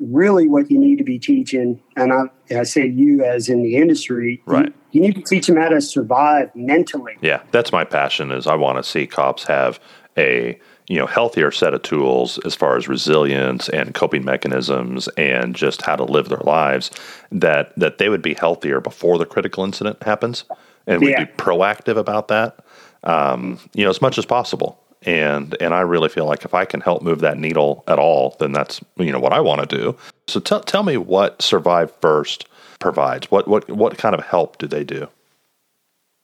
[0.00, 3.76] really what you need to be teaching, and I, I say you as in the
[3.76, 4.66] industry, right?
[4.66, 7.16] You, you need to teach them how to survive mentally.
[7.22, 8.30] Yeah, that's my passion.
[8.30, 9.80] Is I want to see cops have
[10.16, 10.58] a
[10.88, 15.82] you know healthier set of tools as far as resilience and coping mechanisms and just
[15.82, 16.90] how to live their lives
[17.32, 20.44] that that they would be healthier before the critical incident happens
[20.86, 21.24] and we'd yeah.
[21.24, 22.58] be proactive about that
[23.04, 24.80] um, you know as much as possible.
[25.02, 28.36] And and I really feel like if I can help move that needle at all
[28.40, 29.96] then that's you know what I want to do.
[30.26, 32.48] So tell tell me what survive first
[32.80, 33.30] provides.
[33.30, 35.08] What what what kind of help do they do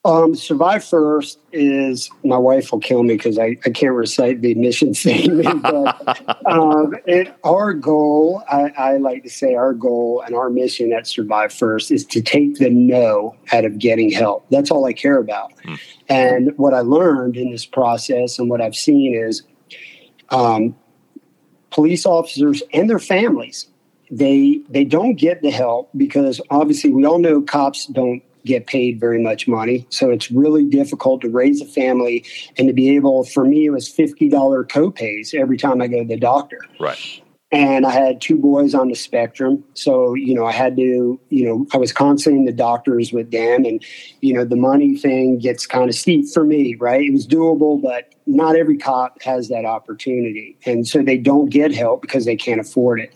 [0.05, 4.55] um, Survive First is my wife will kill me because I, I can't recite the
[4.55, 5.63] mission statement.
[5.63, 10.93] But um, it, our goal, I, I, like to say, our goal and our mission
[10.93, 14.47] at Survive First is to take the no out of getting help.
[14.51, 15.53] That's all I care about.
[15.65, 15.75] Hmm.
[16.09, 19.43] And what I learned in this process and what I've seen is
[20.31, 20.75] um,
[21.71, 23.67] police officers and their families
[24.11, 29.01] they they don't get the help because obviously we all know cops don't get paid
[29.01, 29.87] very much money.
[29.91, 32.25] So it's really difficult to raise a family
[32.57, 34.31] and to be able, for me, it was $50
[34.69, 36.61] copays every time I go to the doctor.
[36.79, 37.23] Right.
[37.53, 39.65] And I had two boys on the spectrum.
[39.75, 43.33] So, you know, I had to, you know, I was constantly in the doctors with
[43.33, 43.65] them.
[43.65, 43.85] And,
[44.21, 47.03] you know, the money thing gets kind of steep for me, right?
[47.03, 50.57] It was doable, but not every cop has that opportunity.
[50.65, 53.13] And so they don't get help because they can't afford it.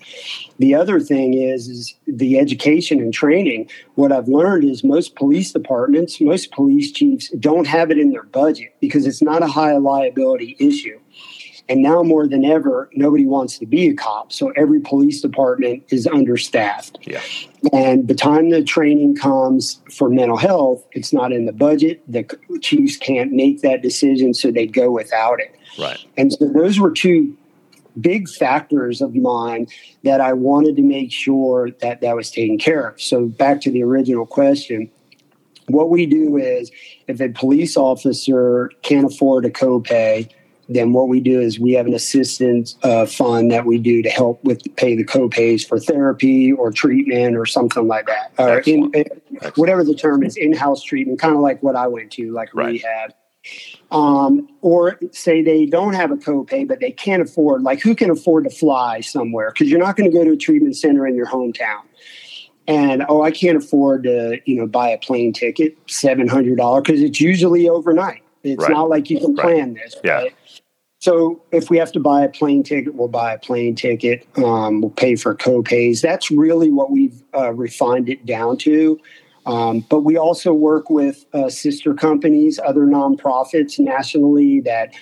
[0.59, 3.71] The other thing is, is the education and training.
[3.95, 8.25] What I've learned is most police departments, most police chiefs don't have it in their
[8.25, 10.99] budget because it's not a high liability issue.
[11.69, 14.33] And now more than ever, nobody wants to be a cop.
[14.33, 16.99] So every police department is understaffed.
[17.03, 17.23] Yeah.
[17.73, 22.03] And the time the training comes for mental health, it's not in the budget.
[22.07, 22.25] The
[22.61, 25.55] chiefs can't make that decision, so they go without it.
[25.79, 25.99] Right.
[26.19, 27.35] And so those were two
[27.99, 29.67] big factors of mine
[30.03, 33.01] that I wanted to make sure that that was taken care of.
[33.01, 34.91] So back to the original question,
[35.69, 36.71] what we do is
[37.09, 40.31] if a police officer can't afford a copay,
[40.69, 44.09] then what we do is we have an assistance uh, fund that we do to
[44.09, 48.93] help with pay the co-pays for therapy or treatment or something like that or in,
[49.57, 52.73] whatever the term is in-house treatment kind of like what i went to like right.
[52.73, 53.15] rehab
[53.91, 58.11] um, or say they don't have a copay but they can't afford like who can
[58.11, 61.15] afford to fly somewhere because you're not going to go to a treatment center in
[61.15, 61.83] your hometown
[62.67, 67.21] and oh i can't afford to you know buy a plane ticket $700 because it's
[67.21, 68.71] usually overnight it's right.
[68.71, 69.83] not like you can plan right.
[69.83, 69.97] this.
[70.05, 70.13] Yeah.
[70.13, 70.35] Right?
[71.05, 74.27] So if we have to buy a plane ticket, we'll buy a plane ticket.
[74.39, 76.01] Um, we'll pay for co-pays.
[76.01, 78.99] That's really what we've uh, refined it down to.
[79.45, 84.95] Um, but we also work with uh, sister companies, other nonprofits nationally that,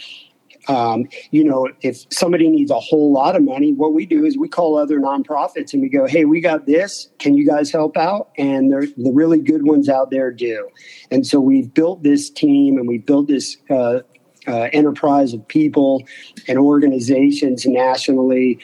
[0.67, 4.37] um, you know, if somebody needs a whole lot of money, what we do is
[4.37, 7.11] we call other nonprofits and we go, hey, we got this.
[7.21, 8.31] Can you guys help out?
[8.37, 10.69] And the really good ones out there do.
[11.13, 14.01] And so we've built this team and we've built this uh,
[14.47, 16.03] uh, enterprise of people
[16.49, 18.59] and organizations nationally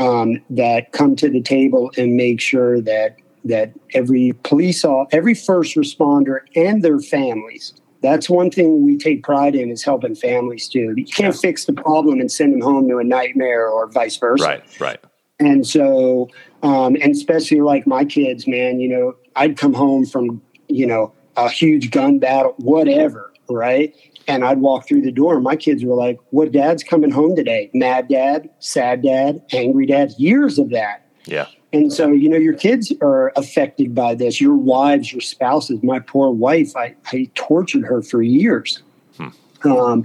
[0.00, 5.34] um, that come to the table and make sure that that every police officer, every
[5.34, 10.68] first responder and their families that's one thing we take pride in is helping families
[10.68, 10.92] too.
[10.96, 14.44] You can't fix the problem and send them home to a nightmare or vice versa.
[14.44, 15.00] Right, right.
[15.38, 16.28] And so,
[16.62, 21.12] um, and especially like my kids, man, you know, I'd come home from, you know,
[21.36, 23.94] a huge gun battle, whatever, right?
[24.28, 27.36] And I'd walk through the door, and my kids were like, What dad's coming home
[27.36, 27.70] today?
[27.74, 31.06] Mad dad, sad dad, angry dad, years of that.
[31.24, 31.46] Yeah.
[31.72, 35.82] And so, you know, your kids are affected by this, your wives, your spouses.
[35.82, 38.82] My poor wife, I, I tortured her for years,
[39.16, 39.28] hmm.
[39.64, 40.04] um,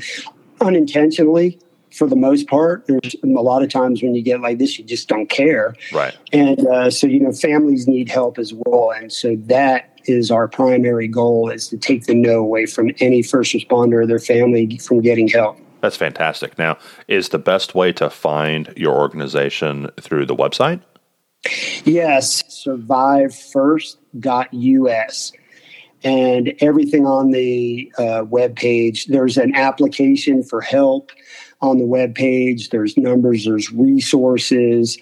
[0.62, 1.60] unintentionally
[1.92, 2.86] for the most part.
[2.88, 5.76] There's a lot of times when you get like this, you just don't care.
[5.92, 6.16] Right.
[6.32, 8.92] And uh, so, you know, families need help as well.
[8.92, 13.22] And so that is our primary goal is to take the no away from any
[13.22, 15.58] first responder or their family from getting help.
[15.82, 16.58] That's fantastic.
[16.58, 16.78] Now,
[17.08, 20.82] is the best way to find your organization through the website?
[21.86, 25.32] Yes, survivefirst.us.
[26.04, 31.12] And everything on the uh, web page, there's an application for help
[31.62, 32.70] on the web page.
[32.70, 34.98] There's numbers, there's resources.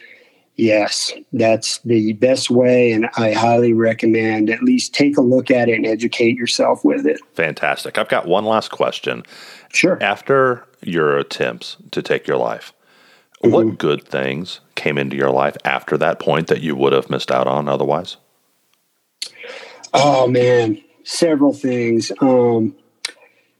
[0.57, 5.67] Yes, that's the best way, and I highly recommend at least take a look at
[5.67, 7.19] it and educate yourself with it.
[7.33, 7.97] Fantastic.
[7.97, 9.23] I've got one last question.
[9.73, 10.01] Sure.
[10.01, 12.71] After your attempts to take your life,
[13.43, 13.51] mm-hmm.
[13.53, 17.31] what good things came into your life after that point that you would have missed
[17.31, 18.15] out on otherwise?
[19.93, 22.13] Oh man, several things.
[22.21, 22.75] Um,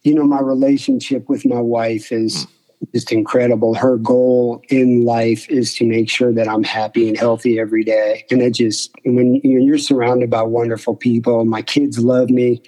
[0.03, 2.47] you know, my relationship with my wife is.
[2.93, 3.73] Just incredible.
[3.73, 8.25] Her goal in life is to make sure that I'm happy and healthy every day.
[8.31, 12.61] And it just when you're surrounded by wonderful people, my kids love me.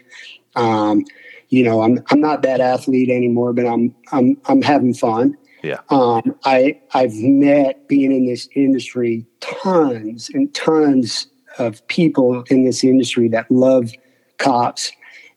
[0.55, 1.05] Um,
[1.49, 5.37] you know, I'm I'm not that athlete anymore, but I'm I'm I'm having fun.
[5.63, 5.79] Yeah.
[5.89, 11.27] Um, I I've met being in this industry tons and tons
[11.57, 13.91] of people in this industry that love
[14.37, 14.91] cops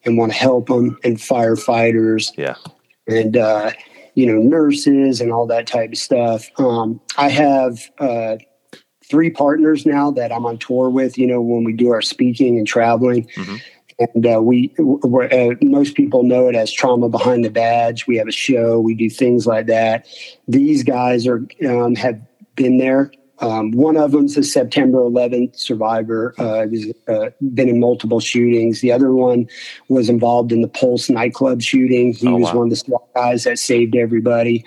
[0.05, 2.33] and want to help them and firefighters.
[2.37, 2.57] Yeah.
[3.07, 3.73] And uh,
[4.21, 6.51] you know, nurses and all that type of stuff.
[6.59, 8.37] Um, I have uh,
[9.03, 12.59] three partners now that I'm on tour with, you know, when we do our speaking
[12.59, 13.27] and traveling.
[13.29, 13.57] Mm-hmm.
[14.15, 18.07] And uh, we, uh, most people know it as Trauma Behind the Badge.
[18.07, 20.07] We have a show, we do things like that.
[20.47, 22.21] These guys are um, have
[22.57, 23.11] been there
[23.41, 26.35] um, one of them's a September 11th survivor.
[26.39, 28.81] Uh, has uh, been in multiple shootings.
[28.81, 29.49] The other one
[29.89, 32.13] was involved in the Pulse nightclub shooting.
[32.13, 32.61] He oh, was wow.
[32.61, 34.65] one of the guys that saved everybody.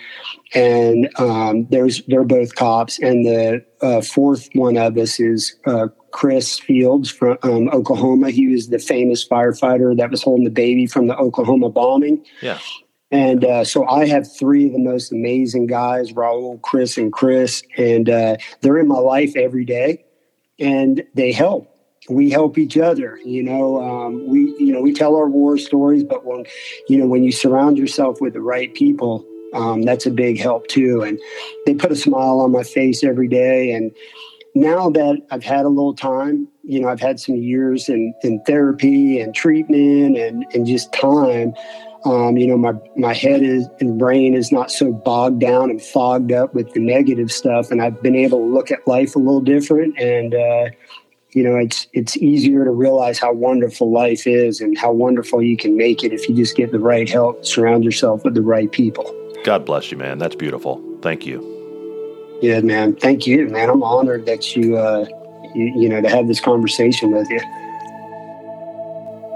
[0.55, 2.99] And um, there's they're both cops.
[2.99, 8.31] And the uh, fourth one of us is uh, Chris Fields from um, Oklahoma.
[8.31, 12.23] He was the famous firefighter that was holding the baby from the Oklahoma bombing.
[12.41, 12.59] Yeah.
[13.13, 17.61] And uh, so I have three of the most amazing guys, Raul, Chris, and Chris,
[17.77, 20.03] and uh, they're in my life every day,
[20.59, 21.69] and they help.
[22.09, 23.19] We help each other.
[23.23, 26.45] You know, um, we you know we tell our war stories, but when
[26.89, 30.65] you know when you surround yourself with the right people, um, that's a big help
[30.67, 31.03] too.
[31.03, 31.19] And
[31.67, 33.73] they put a smile on my face every day.
[33.73, 33.91] And
[34.55, 38.41] now that I've had a little time, you know, I've had some years in, in
[38.45, 41.53] therapy and treatment and and just time.
[42.05, 45.81] Um, you know, my my head is and brain is not so bogged down and
[45.81, 49.19] fogged up with the negative stuff, and I've been able to look at life a
[49.19, 49.97] little different.
[49.97, 50.65] And uh,
[51.31, 55.55] you know, it's it's easier to realize how wonderful life is and how wonderful you
[55.55, 58.71] can make it if you just get the right help, surround yourself with the right
[58.71, 59.13] people.
[59.43, 60.19] God bless you, man.
[60.19, 60.81] That's beautiful.
[61.01, 61.49] Thank you.
[62.41, 62.95] Yeah, man.
[62.95, 63.69] Thank you, man.
[63.69, 65.05] I'm honored that you, uh,
[65.55, 67.39] you, you know, to have this conversation with you.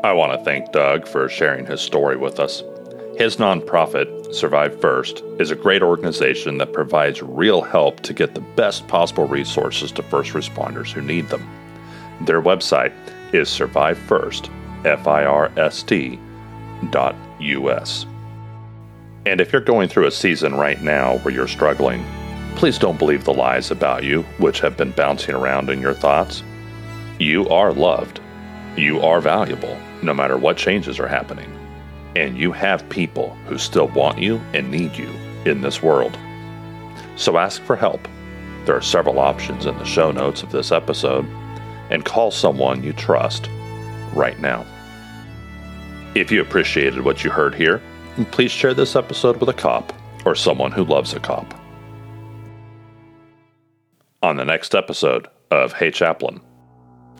[0.08, 2.64] I want to thank Doug for sharing his story with us.
[3.18, 8.40] His nonprofit, Survive First, is a great organization that provides real help to get the
[8.40, 11.46] best possible resources to first responders who need them.
[12.22, 12.94] Their website
[13.34, 14.50] is survivefirst,
[14.86, 16.20] F-I-R-S-T,
[16.90, 18.06] dot U-S.
[19.26, 22.06] And if you're going through a season right now where you're struggling,
[22.56, 26.44] please don't believe the lies about you which have been bouncing around in your thoughts.
[27.20, 28.22] You are loved.
[28.78, 31.52] You are valuable no matter what changes are happening.
[32.16, 35.10] And you have people who still want you and need you
[35.46, 36.18] in this world.
[37.16, 38.08] So ask for help.
[38.66, 41.26] There are several options in the show notes of this episode,
[41.90, 43.50] and call someone you trust
[44.14, 44.66] right now.
[46.16, 47.82] If you appreciated what you heard here,
[48.32, 49.92] please share this episode with a cop
[50.26, 51.54] or someone who loves a cop.
[54.22, 56.42] On the next episode of Hey Chaplain,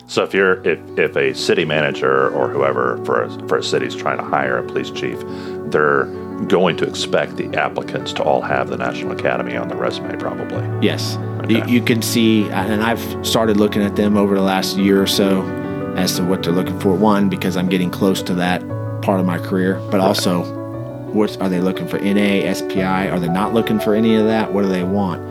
[0.08, 3.86] so if you're if, if a city manager or whoever for a, for a city
[3.86, 5.22] is trying to hire a police chief,
[5.70, 6.04] they're
[6.46, 10.64] going to expect the applicants to all have the National Academy on their resume, probably.
[10.84, 11.58] Yes, okay.
[11.58, 15.06] you, you can see, and I've started looking at them over the last year or
[15.06, 15.42] so
[15.96, 16.94] as to what they're looking for.
[16.94, 18.60] One, because I'm getting close to that
[19.02, 20.42] part of my career, but also
[21.12, 21.98] what are they looking for?
[21.98, 22.82] NA, SPI?
[22.82, 24.52] Are they not looking for any of that?
[24.52, 25.22] What do they want?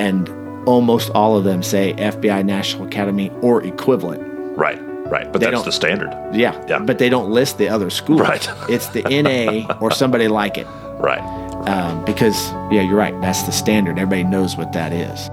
[0.00, 0.28] And
[0.66, 4.22] almost all of them say FBI National Academy or equivalent.
[4.56, 5.30] Right, right.
[5.32, 6.10] But They that's the standard.
[6.34, 6.78] Yeah, Yeah.
[6.80, 8.20] but they don't list the other schools.
[8.20, 8.48] Right.
[8.68, 10.66] it's the NA or somebody like it.
[10.98, 11.20] Right.
[11.68, 13.18] Um, because, yeah, you're right.
[13.20, 13.98] That's the standard.
[13.98, 15.28] Everybody knows what that is.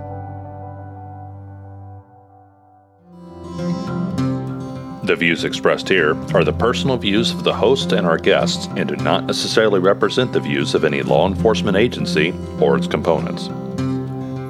[5.08, 8.90] The views expressed here are the personal views of the host and our guests and
[8.90, 13.48] do not necessarily represent the views of any law enforcement agency or its components.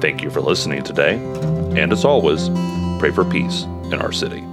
[0.00, 1.16] Thank you for listening today,
[1.76, 2.48] and as always,
[3.00, 4.44] pray for peace in our city.